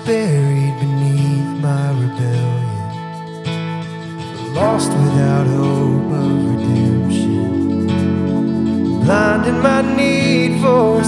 [0.04, 2.94] Buried beneath my rebellion,
[4.54, 7.86] lost without hope of redemption,
[9.04, 11.04] blind in my need for a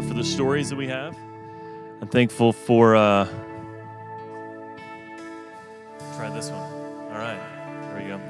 [0.00, 1.16] uh, for the stories that we have.
[2.00, 2.96] I'm thankful for.
[2.96, 3.26] Uh,
[6.16, 6.60] try this one.
[7.12, 7.40] All right,
[7.82, 8.20] there we go.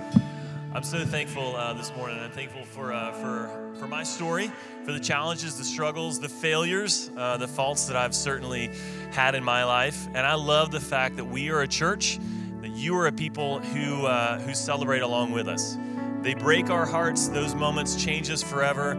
[0.73, 2.19] I'm so thankful uh, this morning.
[2.19, 4.51] I'm thankful for uh, for for my story,
[4.85, 8.71] for the challenges, the struggles, the failures, uh, the faults that I've certainly
[9.13, 10.07] had in my life.
[10.09, 12.19] And I love the fact that we are a church,
[12.63, 15.77] that you are a people who uh, who celebrate along with us.
[16.23, 17.29] They break our hearts.
[17.29, 18.99] Those moments change us forever.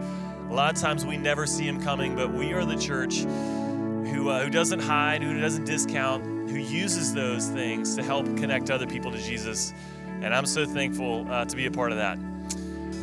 [0.52, 4.28] A lot of times we never see them coming, but we are the church who,
[4.28, 8.86] uh, who doesn't hide, who doesn't discount, who uses those things to help connect other
[8.86, 9.72] people to Jesus.
[10.20, 12.18] And I'm so thankful uh, to be a part of that.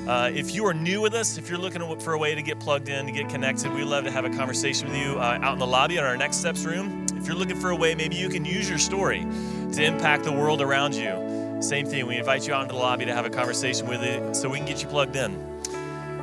[0.07, 2.59] Uh, if you are new with us, if you're looking for a way to get
[2.59, 5.53] plugged in, to get connected, we'd love to have a conversation with you uh, out
[5.53, 7.07] in the lobby in our Next Steps room.
[7.15, 9.25] If you're looking for a way, maybe you can use your story
[9.73, 11.57] to impact the world around you.
[11.63, 14.35] Same thing, we invite you out into the lobby to have a conversation with you
[14.35, 15.48] so we can get you plugged in.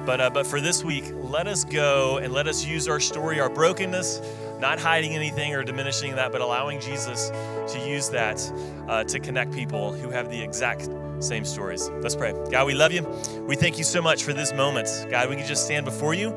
[0.06, 3.40] But, uh, but for this week, let us go and let us use our story,
[3.40, 4.22] our brokenness,
[4.60, 7.30] not hiding anything or diminishing that, but allowing Jesus
[7.72, 8.40] to use that
[8.88, 10.88] uh, to connect people who have the exact
[11.18, 11.88] same stories.
[11.88, 12.34] Let's pray.
[12.50, 13.02] God, we love you.
[13.48, 14.88] We thank you so much for this moment.
[15.10, 16.36] God, we can just stand before you.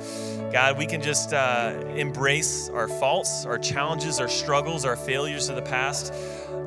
[0.51, 5.55] God, we can just uh, embrace our faults, our challenges, our struggles, our failures of
[5.55, 6.11] the past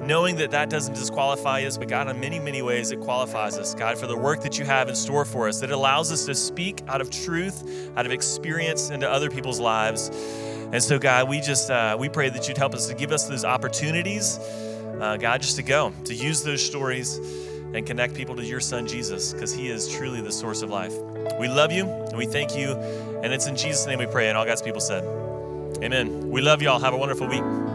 [0.03, 3.74] knowing that that doesn't disqualify us, but God, in many, many ways, it qualifies us.
[3.74, 6.34] God, for the work that you have in store for us, that allows us to
[6.34, 10.11] speak out of truth, out of experience into other people's lives.
[10.72, 13.28] And so, God, we just uh, we pray that you'd help us to give us
[13.28, 14.38] those opportunities,
[15.00, 17.18] uh, God, just to go, to use those stories
[17.74, 20.94] and connect people to your Son Jesus, because He is truly the source of life.
[21.38, 22.72] We love you and we thank you,
[23.22, 24.28] and it's in Jesus' name we pray.
[24.28, 25.05] And all God's people said,
[25.82, 26.30] Amen.
[26.30, 26.78] We love y'all.
[26.78, 27.71] Have a wonderful week.